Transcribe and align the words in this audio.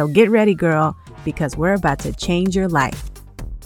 So 0.00 0.08
get 0.08 0.30
ready, 0.30 0.54
girl, 0.54 0.96
because 1.26 1.58
we're 1.58 1.74
about 1.74 1.98
to 1.98 2.14
change 2.14 2.56
your 2.56 2.68
life. 2.68 3.10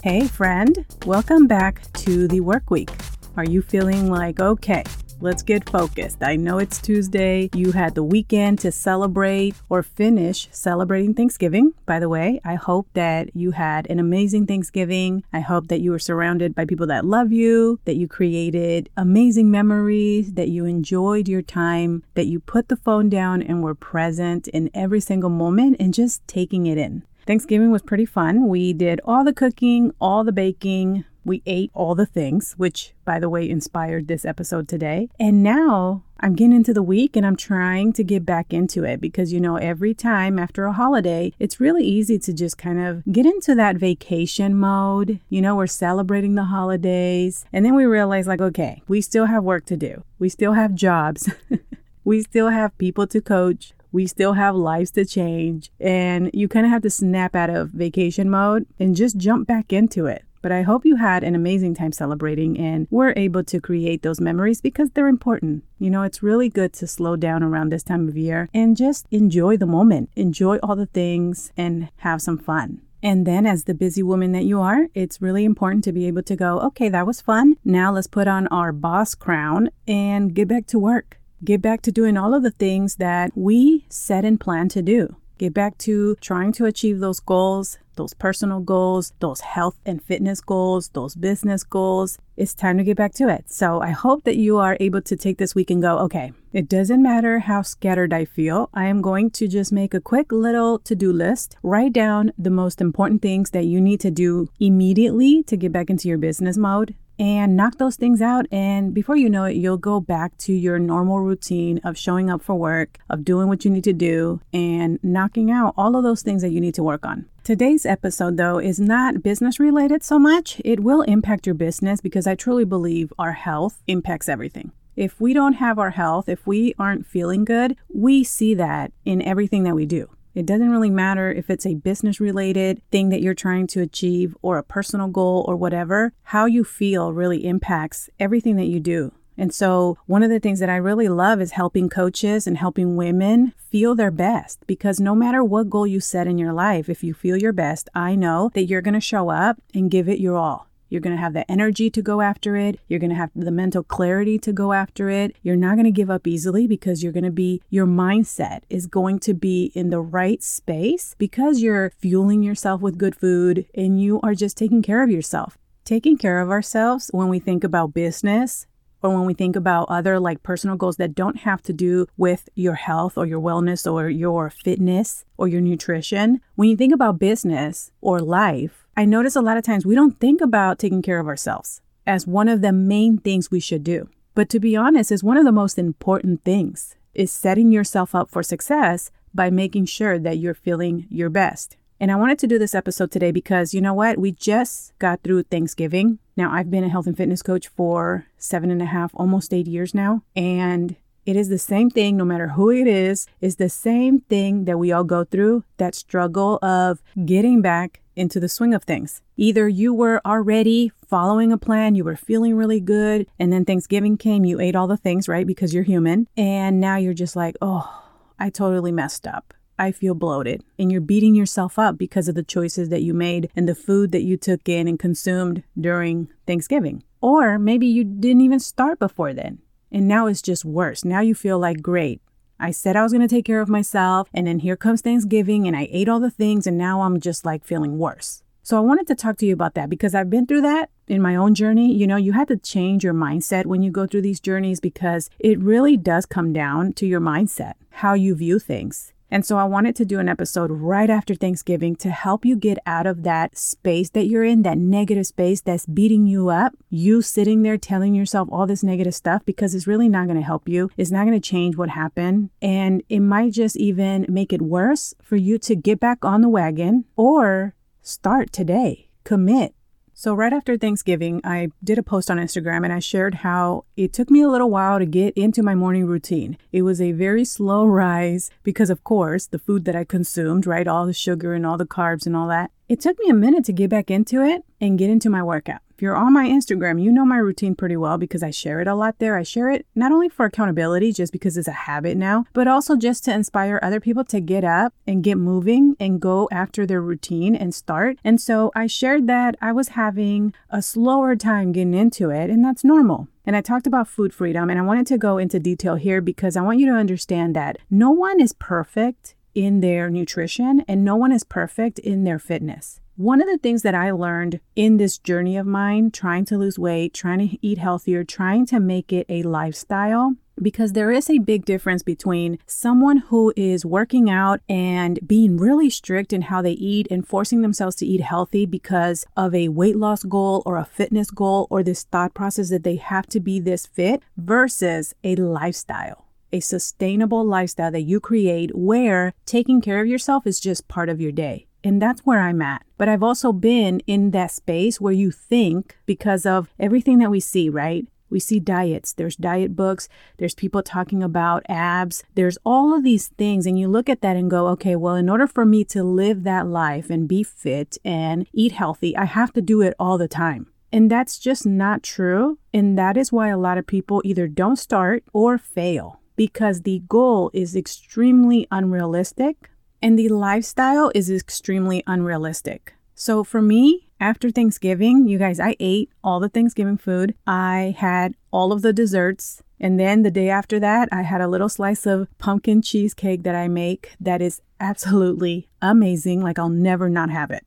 Hey, 0.03 0.27
friend, 0.27 0.85
welcome 1.05 1.47
back 1.47 1.89
to 1.93 2.27
the 2.27 2.41
work 2.41 2.69
week. 2.69 2.91
Are 3.37 3.45
you 3.45 3.61
feeling 3.61 4.09
like, 4.09 4.41
okay, 4.41 4.83
let's 5.19 5.43
get 5.43 5.69
focused? 5.69 6.21
I 6.21 6.35
know 6.35 6.57
it's 6.57 6.81
Tuesday. 6.81 7.49
You 7.53 7.71
had 7.71 7.95
the 7.95 8.03
weekend 8.03 8.59
to 8.59 8.71
celebrate 8.71 9.55
or 9.69 9.83
finish 9.83 10.47
celebrating 10.51 11.13
Thanksgiving. 11.13 11.73
By 11.85 11.99
the 11.99 12.09
way, 12.09 12.39
I 12.43 12.55
hope 12.55 12.87
that 12.93 13.35
you 13.35 13.51
had 13.51 13.89
an 13.89 13.99
amazing 13.99 14.47
Thanksgiving. 14.47 15.23
I 15.33 15.39
hope 15.39 15.67
that 15.67 15.81
you 15.81 15.91
were 15.91 15.99
surrounded 15.99 16.55
by 16.55 16.65
people 16.65 16.87
that 16.87 17.05
love 17.05 17.31
you, 17.31 17.79
that 17.85 17.95
you 17.95 18.07
created 18.07 18.89
amazing 18.97 19.49
memories, 19.51 20.33
that 20.33 20.49
you 20.49 20.65
enjoyed 20.65 21.27
your 21.27 21.41
time, 21.41 22.03
that 22.13 22.27
you 22.27 22.39
put 22.39 22.67
the 22.67 22.75
phone 22.75 23.09
down 23.09 23.41
and 23.41 23.63
were 23.63 23.75
present 23.75 24.47
in 24.49 24.69
every 24.73 24.99
single 24.99 25.29
moment 25.29 25.77
and 25.79 25.93
just 25.93 26.27
taking 26.27 26.65
it 26.65 26.77
in. 26.77 27.03
Thanksgiving 27.25 27.71
was 27.71 27.81
pretty 27.81 28.05
fun. 28.05 28.47
We 28.47 28.71
did 28.71 29.01
all 29.03 29.23
the 29.23 29.33
cooking, 29.33 29.91
all 29.99 30.23
the 30.23 30.31
baking. 30.31 31.05
We 31.25 31.41
ate 31.45 31.71
all 31.73 31.95
the 31.95 32.05
things, 32.05 32.53
which, 32.55 32.93
by 33.03 33.19
the 33.19 33.29
way, 33.29 33.49
inspired 33.49 34.07
this 34.07 34.23
episode 34.23 34.67
today. 34.69 35.09
And 35.19 35.41
now 35.43 36.03
I'm 36.19 36.35
getting 36.35 36.55
into 36.55 36.73
the 36.73 36.83
week 36.83 37.15
and 37.15 37.25
I'm 37.25 37.35
trying 37.35 37.91
to 37.93 38.03
get 38.03 38.25
back 38.25 38.53
into 38.53 38.83
it 38.83 39.01
because, 39.01 39.33
you 39.33 39.41
know, 39.41 39.57
every 39.57 39.93
time 39.93 40.37
after 40.39 40.65
a 40.65 40.71
holiday, 40.71 41.33
it's 41.39 41.59
really 41.59 41.83
easy 41.83 42.19
to 42.19 42.31
just 42.31 42.57
kind 42.57 42.79
of 42.79 43.03
get 43.11 43.25
into 43.25 43.55
that 43.55 43.75
vacation 43.77 44.55
mode. 44.55 45.19
You 45.29 45.41
know, 45.41 45.55
we're 45.55 45.67
celebrating 45.67 46.35
the 46.35 46.45
holidays. 46.45 47.43
And 47.51 47.65
then 47.65 47.75
we 47.75 47.85
realize, 47.85 48.27
like, 48.27 48.41
okay, 48.41 48.83
we 48.87 49.01
still 49.01 49.25
have 49.25 49.43
work 49.43 49.65
to 49.65 49.75
do, 49.75 50.03
we 50.19 50.29
still 50.29 50.53
have 50.53 50.75
jobs. 50.75 51.29
we 52.05 52.21
still 52.21 52.49
have 52.49 52.77
people 52.77 53.07
to 53.07 53.19
coach 53.19 53.73
we 53.95 54.05
still 54.05 54.33
have 54.33 54.57
lives 54.57 54.91
to 54.91 55.05
change, 55.05 55.71
and 55.79 56.29
you 56.33 56.49
kind 56.49 56.65
of 56.65 56.71
have 56.73 56.81
to 56.81 56.89
snap 56.89 57.33
out 57.33 57.49
of 57.49 57.69
vacation 57.69 58.29
mode 58.29 58.65
and 58.77 58.93
just 58.93 59.15
jump 59.15 59.47
back 59.47 59.71
into 59.71 60.05
it. 60.05 60.24
But 60.45 60.51
I 60.51 60.61
hope 60.61 60.85
you 60.85 60.97
had 60.97 61.23
an 61.23 61.33
amazing 61.33 61.73
time 61.73 61.91
celebrating 61.91 62.55
and 62.59 62.87
were 62.91 63.15
able 63.17 63.43
to 63.45 63.59
create 63.59 64.03
those 64.03 64.21
memories 64.21 64.61
because 64.61 64.91
they're 64.91 65.07
important. 65.07 65.63
You 65.79 65.89
know, 65.89 66.03
it's 66.03 66.21
really 66.21 66.49
good 66.49 66.71
to 66.73 66.85
slow 66.85 67.15
down 67.15 67.41
around 67.41 67.71
this 67.71 67.81
time 67.81 68.07
of 68.07 68.15
year 68.15 68.47
and 68.53 68.77
just 68.77 69.07
enjoy 69.09 69.57
the 69.57 69.65
moment, 69.65 70.11
enjoy 70.15 70.57
all 70.57 70.75
the 70.75 70.85
things, 70.85 71.51
and 71.57 71.89
have 71.97 72.21
some 72.21 72.37
fun. 72.37 72.81
And 73.01 73.25
then, 73.25 73.47
as 73.47 73.63
the 73.63 73.73
busy 73.73 74.03
woman 74.03 74.33
that 74.33 74.45
you 74.45 74.61
are, 74.61 74.85
it's 74.93 75.19
really 75.19 75.45
important 75.45 75.83
to 75.85 75.91
be 75.91 76.05
able 76.05 76.21
to 76.21 76.35
go, 76.35 76.59
okay, 76.59 76.89
that 76.89 77.07
was 77.07 77.21
fun. 77.21 77.55
Now 77.65 77.91
let's 77.91 78.05
put 78.05 78.27
on 78.27 78.45
our 78.49 78.71
boss 78.71 79.15
crown 79.15 79.71
and 79.87 80.35
get 80.35 80.47
back 80.47 80.67
to 80.67 80.77
work 80.77 81.17
get 81.43 81.61
back 81.61 81.81
to 81.81 81.91
doing 81.91 82.17
all 82.17 82.33
of 82.33 82.43
the 82.43 82.51
things 82.51 82.95
that 82.95 83.31
we 83.35 83.85
set 83.87 84.25
and 84.25 84.39
plan 84.39 84.67
to 84.69 84.81
do. 84.81 85.15
Get 85.37 85.53
back 85.53 85.77
to 85.79 86.15
trying 86.21 86.53
to 86.53 86.65
achieve 86.65 86.99
those 86.99 87.19
goals, 87.19 87.77
those 87.97 88.13
personal 88.13 88.61
goals, 88.61 89.11
those 89.19 89.41
health 89.41 89.75
and 89.85 90.01
fitness 90.01 90.39
goals, 90.39 90.89
those 90.89 91.15
business 91.15 91.63
goals. 91.63 92.17
It's 92.37 92.53
time 92.53 92.77
to 92.77 92.85
get 92.85 92.95
back 92.95 93.13
to 93.15 93.27
it. 93.27 93.51
So 93.51 93.81
I 93.81 93.89
hope 93.89 94.23
that 94.23 94.37
you 94.37 94.57
are 94.57 94.77
able 94.79 95.01
to 95.01 95.15
take 95.17 95.37
this 95.37 95.53
week 95.53 95.69
and 95.69 95.81
go, 95.81 95.97
okay, 95.99 96.31
it 96.53 96.69
doesn't 96.69 97.03
matter 97.03 97.39
how 97.39 97.63
scattered 97.63 98.13
I 98.13 98.23
feel. 98.23 98.69
I 98.73 98.85
am 98.85 99.01
going 99.01 99.29
to 99.31 99.47
just 99.47 99.73
make 99.73 99.93
a 99.93 99.99
quick 99.99 100.31
little 100.31 100.79
to 100.79 100.95
do 100.95 101.11
list, 101.11 101.57
write 101.63 101.91
down 101.91 102.31
the 102.37 102.49
most 102.49 102.79
important 102.79 103.21
things 103.21 103.51
that 103.51 103.65
you 103.65 103.81
need 103.81 103.99
to 104.01 104.11
do 104.11 104.47
immediately 104.59 105.43
to 105.43 105.57
get 105.57 105.73
back 105.73 105.89
into 105.89 106.07
your 106.07 106.17
business 106.17 106.55
mode 106.55 106.95
and 107.19 107.55
knock 107.55 107.77
those 107.77 107.95
things 107.95 108.21
out. 108.21 108.45
And 108.51 108.93
before 108.93 109.15
you 109.15 109.29
know 109.29 109.45
it, 109.45 109.55
you'll 109.55 109.77
go 109.77 109.99
back 109.99 110.37
to 110.39 110.53
your 110.53 110.79
normal 110.79 111.19
routine 111.19 111.79
of 111.83 111.97
showing 111.97 112.29
up 112.29 112.41
for 112.41 112.55
work, 112.55 112.97
of 113.09 113.23
doing 113.23 113.47
what 113.47 113.65
you 113.65 113.71
need 113.71 113.83
to 113.85 113.93
do, 113.93 114.41
and 114.53 114.99
knocking 115.03 115.51
out 115.51 115.73
all 115.77 115.95
of 115.95 116.03
those 116.03 116.21
things 116.21 116.41
that 116.41 116.51
you 116.51 116.61
need 116.61 116.75
to 116.75 116.83
work 116.83 117.05
on. 117.05 117.25
Today's 117.43 117.85
episode, 117.85 118.37
though, 118.37 118.57
is 118.57 118.79
not 118.79 119.21
business 119.21 119.59
related 119.59 120.03
so 120.03 120.17
much. 120.17 120.61
It 120.65 120.79
will 120.79 121.03
impact 121.03 121.45
your 121.45 121.55
business 121.55 122.01
because 122.01 122.25
I 122.25 122.35
truly 122.35 122.65
believe 122.65 123.13
our 123.19 123.33
health 123.33 123.83
impacts 123.87 124.27
everything. 124.27 124.71
If 124.95 125.19
we 125.19 125.33
don't 125.33 125.53
have 125.53 125.77
our 125.77 125.91
health, 125.91 126.29
if 126.29 126.47
we 126.47 126.73
aren't 126.79 127.05
feeling 127.05 127.43
good, 127.45 127.75
we 127.93 128.23
see 128.23 128.53
that 128.55 128.93
in 129.03 129.21
everything 129.21 129.63
that 129.63 129.75
we 129.75 129.85
do. 129.85 130.09
It 130.35 130.45
doesn't 130.45 130.69
really 130.69 130.89
matter 130.89 131.31
if 131.31 131.49
it's 131.49 131.65
a 131.65 131.75
business 131.75 132.19
related 132.19 132.81
thing 132.91 133.07
that 133.09 133.21
you're 133.21 133.33
trying 133.33 133.67
to 133.67 133.81
achieve 133.81 134.35
or 134.41 134.57
a 134.57 134.63
personal 134.63 135.07
goal 135.07 135.45
or 135.47 135.55
whatever. 135.55 136.11
How 136.23 136.45
you 136.45 136.65
feel 136.65 137.13
really 137.13 137.45
impacts 137.45 138.09
everything 138.19 138.57
that 138.57 138.65
you 138.65 138.81
do. 138.81 139.13
And 139.37 139.53
so, 139.53 139.97
one 140.05 140.23
of 140.23 140.29
the 140.29 140.39
things 140.39 140.59
that 140.59 140.69
I 140.69 140.75
really 140.75 141.07
love 141.07 141.41
is 141.41 141.51
helping 141.51 141.89
coaches 141.89 142.47
and 142.47 142.57
helping 142.57 142.95
women 142.95 143.53
feel 143.57 143.95
their 143.95 144.11
best 144.11 144.59
because 144.67 144.99
no 144.99 145.15
matter 145.15 145.43
what 145.43 145.69
goal 145.69 145.87
you 145.87 145.99
set 145.99 146.27
in 146.27 146.37
your 146.37 146.53
life, 146.53 146.89
if 146.89 147.03
you 147.03 147.13
feel 147.13 147.37
your 147.37 147.53
best, 147.53 147.89
I 147.93 148.15
know 148.15 148.51
that 148.53 148.65
you're 148.65 148.81
going 148.81 148.93
to 148.93 149.01
show 149.01 149.29
up 149.29 149.57
and 149.73 149.91
give 149.91 150.07
it 150.07 150.19
your 150.19 150.37
all. 150.37 150.67
You're 150.89 151.01
going 151.01 151.15
to 151.15 151.21
have 151.21 151.33
the 151.33 151.49
energy 151.51 151.89
to 151.89 152.01
go 152.01 152.21
after 152.21 152.55
it. 152.55 152.79
You're 152.87 152.99
going 152.99 153.09
to 153.09 153.15
have 153.15 153.31
the 153.35 153.51
mental 153.51 153.83
clarity 153.83 154.37
to 154.39 154.53
go 154.53 154.73
after 154.73 155.09
it. 155.09 155.35
You're 155.41 155.55
not 155.55 155.75
going 155.75 155.85
to 155.85 155.91
give 155.91 156.09
up 156.09 156.27
easily 156.27 156.67
because 156.67 157.03
you're 157.03 157.11
going 157.11 157.23
to 157.23 157.31
be, 157.31 157.61
your 157.69 157.87
mindset 157.87 158.61
is 158.69 158.87
going 158.87 159.19
to 159.19 159.33
be 159.33 159.71
in 159.75 159.89
the 159.89 160.01
right 160.01 160.41
space 160.43 161.15
because 161.17 161.61
you're 161.61 161.91
fueling 161.97 162.43
yourself 162.43 162.81
with 162.81 162.97
good 162.97 163.15
food 163.15 163.65
and 163.73 164.01
you 164.01 164.19
are 164.23 164.35
just 164.35 164.57
taking 164.57 164.81
care 164.81 165.03
of 165.03 165.09
yourself. 165.09 165.57
Taking 165.83 166.17
care 166.17 166.41
of 166.41 166.49
ourselves 166.49 167.09
when 167.13 167.29
we 167.29 167.39
think 167.39 167.63
about 167.63 167.93
business 167.93 168.65
or 169.05 169.13
when 169.13 169.25
we 169.25 169.35
think 169.35 169.55
about 169.55 169.87
other 169.89 170.19
like 170.19 170.41
personal 170.41 170.75
goals 170.75 170.97
that 170.97 171.13
don't 171.13 171.37
have 171.37 171.61
to 171.61 171.73
do 171.73 172.07
with 172.17 172.49
your 172.55 172.73
health 172.73 173.17
or 173.17 173.25
your 173.25 173.39
wellness 173.39 173.91
or 173.91 174.09
your 174.09 174.49
fitness 174.49 175.25
or 175.37 175.47
your 175.47 175.61
nutrition, 175.61 176.41
when 176.55 176.69
you 176.69 176.75
think 176.75 176.93
about 176.93 177.19
business 177.19 177.91
or 178.01 178.19
life, 178.19 178.84
I 178.97 179.03
notice 179.03 179.35
a 179.35 179.41
lot 179.41 179.57
of 179.57 179.63
times 179.65 179.85
we 179.85 179.93
don't 179.93 180.19
think 180.21 180.39
about 180.39 180.79
taking 180.79 181.01
care 181.01 181.19
of 181.19 181.27
ourselves 181.27 181.81
as 182.07 182.25
one 182.25 182.47
of 182.47 182.61
the 182.61 182.71
main 182.71 183.17
things 183.17 183.51
we 183.51 183.59
should 183.59 183.83
do. 183.83 184.07
But 184.35 184.47
to 184.49 184.59
be 184.59 184.75
honest, 184.75 185.11
is 185.11 185.23
one 185.23 185.35
of 185.35 185.43
the 185.43 185.51
most 185.51 185.77
important 185.77 186.45
things 186.45 186.95
is 187.13 187.31
setting 187.31 187.71
yourself 187.73 188.15
up 188.15 188.29
for 188.29 188.41
success 188.41 189.11
by 189.33 189.49
making 189.49 189.85
sure 189.85 190.17
that 190.19 190.37
you're 190.37 190.53
feeling 190.53 191.07
your 191.09 191.29
best. 191.29 191.75
And 191.99 192.09
I 192.09 192.15
wanted 192.15 192.39
to 192.39 192.47
do 192.47 192.57
this 192.57 192.75
episode 192.75 193.11
today 193.11 193.31
because 193.31 193.73
you 193.73 193.81
know 193.81 193.93
what? 193.93 194.17
We 194.17 194.31
just 194.31 194.97
got 194.97 195.23
through 195.23 195.43
Thanksgiving. 195.43 196.19
Now, 196.37 196.51
I've 196.51 196.71
been 196.71 196.83
a 196.83 196.89
health 196.89 197.07
and 197.07 197.17
fitness 197.17 197.41
coach 197.41 197.67
for 197.67 198.27
seven 198.37 198.71
and 198.71 198.81
a 198.81 198.85
half, 198.85 199.11
almost 199.13 199.53
eight 199.53 199.67
years 199.67 199.93
now. 199.93 200.23
And 200.35 200.95
it 201.25 201.35
is 201.35 201.49
the 201.49 201.57
same 201.57 201.89
thing, 201.89 202.17
no 202.17 202.25
matter 202.25 202.49
who 202.49 202.69
it 202.69 202.87
is, 202.87 203.27
it's 203.41 203.55
the 203.55 203.69
same 203.69 204.19
thing 204.19 204.65
that 204.65 204.77
we 204.77 204.91
all 204.91 205.03
go 205.03 205.23
through 205.23 205.63
that 205.77 205.95
struggle 205.95 206.59
of 206.61 207.01
getting 207.25 207.61
back 207.61 208.01
into 208.15 208.39
the 208.39 208.47
swing 208.47 208.73
of 208.73 208.83
things. 208.83 209.21
Either 209.35 209.67
you 209.67 209.93
were 209.93 210.21
already 210.25 210.91
following 211.07 211.51
a 211.51 211.57
plan, 211.57 211.95
you 211.95 212.03
were 212.03 212.15
feeling 212.15 212.55
really 212.55 212.79
good, 212.79 213.27
and 213.39 213.51
then 213.51 213.65
Thanksgiving 213.65 214.17
came, 214.17 214.45
you 214.45 214.59
ate 214.59 214.75
all 214.75 214.87
the 214.87 214.97
things, 214.97 215.27
right? 215.27 215.45
Because 215.45 215.73
you're 215.73 215.83
human. 215.83 216.27
And 216.37 216.79
now 216.79 216.97
you're 216.97 217.13
just 217.13 217.35
like, 217.35 217.55
oh, 217.61 218.03
I 218.39 218.49
totally 218.49 218.91
messed 218.91 219.27
up. 219.27 219.53
I 219.77 219.91
feel 219.91 220.13
bloated. 220.13 220.63
And 220.79 220.91
you're 220.91 221.01
beating 221.01 221.35
yourself 221.35 221.77
up 221.77 221.97
because 221.97 222.29
of 222.29 222.35
the 222.35 222.43
choices 222.43 222.89
that 222.89 223.01
you 223.01 223.13
made 223.13 223.49
and 223.55 223.67
the 223.67 223.75
food 223.75 224.11
that 224.13 224.23
you 224.23 224.37
took 224.37 224.69
in 224.69 224.87
and 224.87 224.97
consumed 224.97 225.63
during 225.79 226.29
Thanksgiving. 226.47 227.03
Or 227.19 227.59
maybe 227.59 227.87
you 227.87 228.03
didn't 228.03 228.41
even 228.41 228.59
start 228.59 228.99
before 228.99 229.33
then. 229.33 229.59
And 229.91 230.07
now 230.07 230.27
it's 230.27 230.41
just 230.41 230.65
worse. 230.65 231.05
Now 231.05 231.21
you 231.21 231.35
feel 231.35 231.59
like, 231.59 231.81
great, 231.81 232.21
I 232.59 232.71
said 232.71 232.95
I 232.95 233.03
was 233.03 233.11
going 233.11 233.27
to 233.27 233.33
take 233.33 233.45
care 233.45 233.61
of 233.61 233.69
myself, 233.69 234.29
and 234.33 234.47
then 234.47 234.59
here 234.59 234.77
comes 234.77 235.01
Thanksgiving, 235.01 235.67
and 235.67 235.75
I 235.75 235.89
ate 235.91 236.07
all 236.07 236.19
the 236.19 236.31
things, 236.31 236.65
and 236.65 236.77
now 236.77 237.01
I'm 237.01 237.19
just 237.19 237.45
like 237.45 237.65
feeling 237.65 237.97
worse. 237.97 238.43
So 238.63 238.77
I 238.77 238.79
wanted 238.79 239.05
to 239.07 239.15
talk 239.15 239.37
to 239.37 239.45
you 239.45 239.53
about 239.53 239.75
that 239.75 239.89
because 239.89 240.15
I've 240.15 240.29
been 240.29 240.47
through 240.47 240.61
that 240.61 240.89
in 241.07 241.21
my 241.21 241.35
own 241.35 241.53
journey. 241.53 241.93
You 241.93 242.07
know, 242.07 242.15
you 242.15 242.31
have 242.31 242.47
to 242.47 242.57
change 242.57 243.03
your 243.03 243.13
mindset 243.13 243.67
when 243.67 243.83
you 243.83 243.91
go 243.91 244.07
through 244.07 244.23
these 244.23 244.39
journeys 244.39 244.79
because 244.79 245.29
it 245.37 245.59
really 245.59 245.97
does 245.97 246.25
come 246.25 246.51
down 246.51 246.93
to 246.93 247.05
your 247.05 247.21
mindset, 247.21 247.73
how 247.91 248.15
you 248.15 248.33
view 248.33 248.57
things. 248.57 249.13
And 249.31 249.45
so 249.45 249.57
I 249.57 249.63
wanted 249.65 249.95
to 249.97 250.05
do 250.05 250.19
an 250.19 250.29
episode 250.29 250.71
right 250.71 251.09
after 251.09 251.35
Thanksgiving 251.35 251.95
to 251.97 252.09
help 252.09 252.45
you 252.45 252.55
get 252.55 252.77
out 252.85 253.07
of 253.07 253.23
that 253.23 253.57
space 253.57 254.09
that 254.11 254.27
you're 254.27 254.43
in, 254.43 254.61
that 254.63 254.77
negative 254.77 255.27
space 255.27 255.61
that's 255.61 255.85
beating 255.85 256.27
you 256.27 256.49
up. 256.49 256.73
You 256.89 257.21
sitting 257.21 257.63
there 257.63 257.77
telling 257.77 258.13
yourself 258.13 258.47
all 258.51 258.67
this 258.67 258.83
negative 258.83 259.15
stuff 259.15 259.43
because 259.45 259.73
it's 259.73 259.87
really 259.87 260.09
not 260.09 260.27
going 260.27 260.39
to 260.39 260.45
help 260.45 260.69
you. 260.69 260.89
It's 260.97 261.11
not 261.11 261.25
going 261.25 261.39
to 261.39 261.49
change 261.49 261.75
what 261.75 261.89
happened. 261.89 262.49
And 262.61 263.03
it 263.09 263.21
might 263.21 263.53
just 263.53 263.75
even 263.77 264.25
make 264.29 264.53
it 264.53 264.61
worse 264.61 265.13
for 265.21 265.35
you 265.35 265.57
to 265.59 265.75
get 265.75 265.99
back 265.99 266.23
on 266.23 266.41
the 266.41 266.49
wagon 266.49 267.05
or 267.15 267.73
start 268.01 268.51
today. 268.51 269.09
Commit. 269.23 269.73
So, 270.17 270.33
right 270.33 270.53
after 270.53 270.77
Thanksgiving, 270.77 271.41
I 271.43 271.71
did 271.83 271.97
a 271.97 272.03
post 272.03 272.31
on 272.31 272.37
Instagram 272.37 272.85
and 272.85 272.93
I 272.93 272.99
shared 272.99 273.35
how 273.35 273.83
it 273.97 274.13
took 274.13 274.31
me 274.31 274.41
a 274.41 274.47
little 274.47 274.69
while 274.69 274.97
to 274.97 275.05
get 275.05 275.33
into 275.33 275.61
my 275.61 275.75
morning 275.75 276.05
routine. 276.05 276.57
It 276.71 276.83
was 276.83 277.01
a 277.01 277.11
very 277.11 277.43
slow 277.43 277.85
rise 277.85 278.49
because, 278.63 278.89
of 278.89 279.03
course, 279.03 279.45
the 279.45 279.59
food 279.59 279.83
that 279.83 279.95
I 279.95 280.05
consumed, 280.05 280.65
right, 280.65 280.87
all 280.87 281.05
the 281.05 281.11
sugar 281.11 281.53
and 281.53 281.65
all 281.65 281.77
the 281.77 281.85
carbs 281.85 282.25
and 282.25 282.33
all 282.33 282.47
that, 282.47 282.71
it 282.87 283.01
took 283.01 283.19
me 283.19 283.29
a 283.29 283.33
minute 283.33 283.65
to 283.65 283.73
get 283.73 283.89
back 283.89 284.09
into 284.09 284.41
it 284.41 284.63
and 284.79 284.97
get 284.97 285.09
into 285.09 285.29
my 285.29 285.43
workout. 285.43 285.81
If 285.95 286.01
you're 286.01 286.17
on 286.17 286.33
my 286.33 286.45
Instagram, 286.45 287.01
you 287.01 287.09
know 287.09 287.23
my 287.23 287.37
routine 287.37 287.73
pretty 287.73 287.95
well 287.95 288.17
because 288.17 288.43
I 288.43 288.51
share 288.51 288.81
it 288.81 288.87
a 288.87 288.93
lot 288.93 289.19
there. 289.19 289.37
I 289.37 289.43
share 289.43 289.69
it 289.69 289.85
not 289.95 290.11
only 290.11 290.27
for 290.27 290.45
accountability, 290.45 291.13
just 291.13 291.31
because 291.31 291.55
it's 291.55 291.69
a 291.69 291.71
habit 291.71 292.17
now, 292.17 292.43
but 292.51 292.67
also 292.67 292.97
just 292.97 293.23
to 293.23 293.33
inspire 293.33 293.79
other 293.81 294.01
people 294.01 294.25
to 294.25 294.41
get 294.41 294.65
up 294.65 294.93
and 295.07 295.23
get 295.23 295.37
moving 295.37 295.95
and 295.97 296.19
go 296.19 296.49
after 296.51 296.85
their 296.85 296.99
routine 296.99 297.55
and 297.55 297.73
start. 297.73 298.17
And 298.25 298.41
so 298.41 298.73
I 298.75 298.87
shared 298.87 299.27
that 299.27 299.55
I 299.61 299.71
was 299.71 299.89
having 299.89 300.53
a 300.69 300.81
slower 300.81 301.33
time 301.37 301.71
getting 301.71 301.93
into 301.93 302.29
it, 302.29 302.49
and 302.49 302.61
that's 302.61 302.83
normal. 302.83 303.29
And 303.45 303.55
I 303.55 303.61
talked 303.61 303.87
about 303.87 304.09
food 304.09 304.33
freedom, 304.33 304.69
and 304.69 304.77
I 304.77 304.81
wanted 304.83 305.07
to 305.07 305.17
go 305.17 305.37
into 305.37 305.61
detail 305.61 305.95
here 305.95 306.19
because 306.19 306.57
I 306.57 306.61
want 306.61 306.79
you 306.79 306.87
to 306.87 306.97
understand 306.97 307.55
that 307.55 307.77
no 307.89 308.11
one 308.11 308.41
is 308.41 308.51
perfect 308.51 309.33
in 309.53 309.79
their 309.79 310.09
nutrition 310.09 310.83
and 310.89 311.05
no 311.05 311.15
one 311.15 311.31
is 311.31 311.45
perfect 311.45 311.99
in 311.99 312.25
their 312.25 312.37
fitness. 312.37 312.99
One 313.17 313.41
of 313.41 313.47
the 313.47 313.57
things 313.57 313.81
that 313.83 313.95
I 313.95 314.11
learned 314.11 314.59
in 314.75 314.97
this 314.97 315.17
journey 315.17 315.55
of 315.55 315.65
mine, 315.65 316.11
trying 316.11 316.43
to 316.45 316.57
lose 316.57 316.77
weight, 316.77 317.13
trying 317.13 317.47
to 317.47 317.57
eat 317.65 317.77
healthier, 317.77 318.25
trying 318.25 318.65
to 318.65 318.79
make 318.81 319.13
it 319.13 319.25
a 319.29 319.41
lifestyle, 319.43 320.35
because 320.61 320.91
there 320.91 321.11
is 321.11 321.29
a 321.29 321.37
big 321.37 321.63
difference 321.63 322.03
between 322.03 322.59
someone 322.65 323.19
who 323.19 323.53
is 323.55 323.85
working 323.85 324.29
out 324.29 324.59
and 324.67 325.25
being 325.25 325.55
really 325.55 325.89
strict 325.89 326.33
in 326.33 326.41
how 326.41 326.61
they 326.61 326.73
eat 326.73 327.07
and 327.09 327.25
forcing 327.25 327.61
themselves 327.61 327.95
to 327.97 328.05
eat 328.05 328.19
healthy 328.19 328.65
because 328.65 329.25
of 329.37 329.55
a 329.55 329.69
weight 329.69 329.95
loss 329.95 330.23
goal 330.23 330.61
or 330.65 330.75
a 330.75 330.83
fitness 330.83 331.31
goal 331.31 331.67
or 331.69 331.83
this 331.83 332.03
thought 332.03 332.33
process 332.33 332.69
that 332.69 332.83
they 332.83 332.97
have 332.97 333.27
to 333.27 333.39
be 333.39 333.61
this 333.61 333.85
fit 333.85 334.21
versus 334.35 335.15
a 335.23 335.37
lifestyle. 335.37 336.24
A 336.51 336.59
sustainable 336.59 337.43
lifestyle 337.43 337.91
that 337.91 338.01
you 338.01 338.19
create 338.19 338.75
where 338.75 339.33
taking 339.45 339.81
care 339.81 340.01
of 340.01 340.07
yourself 340.07 340.47
is 340.47 340.59
just 340.59 340.87
part 340.87 341.09
of 341.09 341.19
your 341.19 341.31
day. 341.31 341.67
And 341.83 342.01
that's 342.01 342.21
where 342.21 342.41
I'm 342.41 342.61
at. 342.61 342.83
But 342.97 343.09
I've 343.09 343.23
also 343.23 343.53
been 343.53 343.99
in 344.07 344.31
that 344.31 344.51
space 344.51 344.99
where 344.99 345.13
you 345.13 345.31
think, 345.31 345.97
because 346.05 346.45
of 346.45 346.69
everything 346.79 347.19
that 347.19 347.29
we 347.29 347.39
see, 347.39 347.69
right? 347.69 348.07
We 348.29 348.39
see 348.39 348.59
diets, 348.59 349.13
there's 349.13 349.35
diet 349.35 349.75
books, 349.75 350.09
there's 350.37 350.55
people 350.55 350.81
talking 350.81 351.21
about 351.21 351.63
abs, 351.69 352.23
there's 352.33 352.57
all 352.65 352.95
of 352.95 353.03
these 353.03 353.27
things. 353.27 353.67
And 353.67 353.77
you 353.77 353.87
look 353.87 354.09
at 354.09 354.21
that 354.21 354.35
and 354.35 354.49
go, 354.49 354.67
okay, 354.69 354.95
well, 354.95 355.15
in 355.15 355.29
order 355.29 355.45
for 355.45 355.63
me 355.63 355.83
to 355.85 356.03
live 356.03 356.43
that 356.43 356.67
life 356.67 357.11
and 357.11 357.27
be 357.27 357.43
fit 357.43 357.97
and 358.03 358.47
eat 358.51 358.71
healthy, 358.71 359.15
I 359.15 359.25
have 359.25 359.53
to 359.53 359.61
do 359.61 359.81
it 359.81 359.93
all 359.99 360.17
the 360.17 360.27
time. 360.27 360.71
And 360.91 361.11
that's 361.11 361.37
just 361.37 361.65
not 361.67 362.01
true. 362.01 362.57
And 362.73 362.97
that 362.97 363.15
is 363.15 363.31
why 363.31 363.49
a 363.49 363.57
lot 363.57 363.77
of 363.77 363.85
people 363.85 364.21
either 364.25 364.47
don't 364.47 364.77
start 364.77 365.23
or 365.33 365.57
fail 365.57 366.19
because 366.35 366.81
the 366.81 367.03
goal 367.07 367.51
is 367.53 367.75
extremely 367.75 368.67
unrealistic 368.71 369.69
and 370.01 370.19
the 370.19 370.29
lifestyle 370.29 371.11
is 371.15 371.29
extremely 371.31 372.03
unrealistic. 372.05 372.93
So 373.15 373.43
for 373.43 373.61
me, 373.61 374.09
after 374.19 374.51
Thanksgiving, 374.51 375.27
you 375.27 375.37
guys, 375.37 375.59
I 375.59 375.75
ate 375.79 376.11
all 376.23 376.39
the 376.39 376.49
Thanksgiving 376.49 376.97
food. 376.97 377.33
I 377.47 377.95
had 377.97 378.35
all 378.51 378.71
of 378.71 378.81
the 378.81 378.93
desserts. 378.93 379.61
And 379.79 379.99
then 379.99 380.23
the 380.23 380.31
day 380.31 380.49
after 380.49 380.79
that, 380.79 381.09
I 381.11 381.21
had 381.21 381.41
a 381.41 381.47
little 381.47 381.69
slice 381.69 382.05
of 382.05 382.27
pumpkin 382.37 382.81
cheesecake 382.81 383.43
that 383.43 383.55
I 383.55 383.67
make 383.67 384.13
that 384.19 384.41
is 384.41 384.61
absolutely 384.79 385.69
amazing. 385.81 386.41
Like 386.41 386.59
I'll 386.59 386.69
never 386.69 387.09
not 387.09 387.29
have 387.29 387.51
it, 387.51 387.65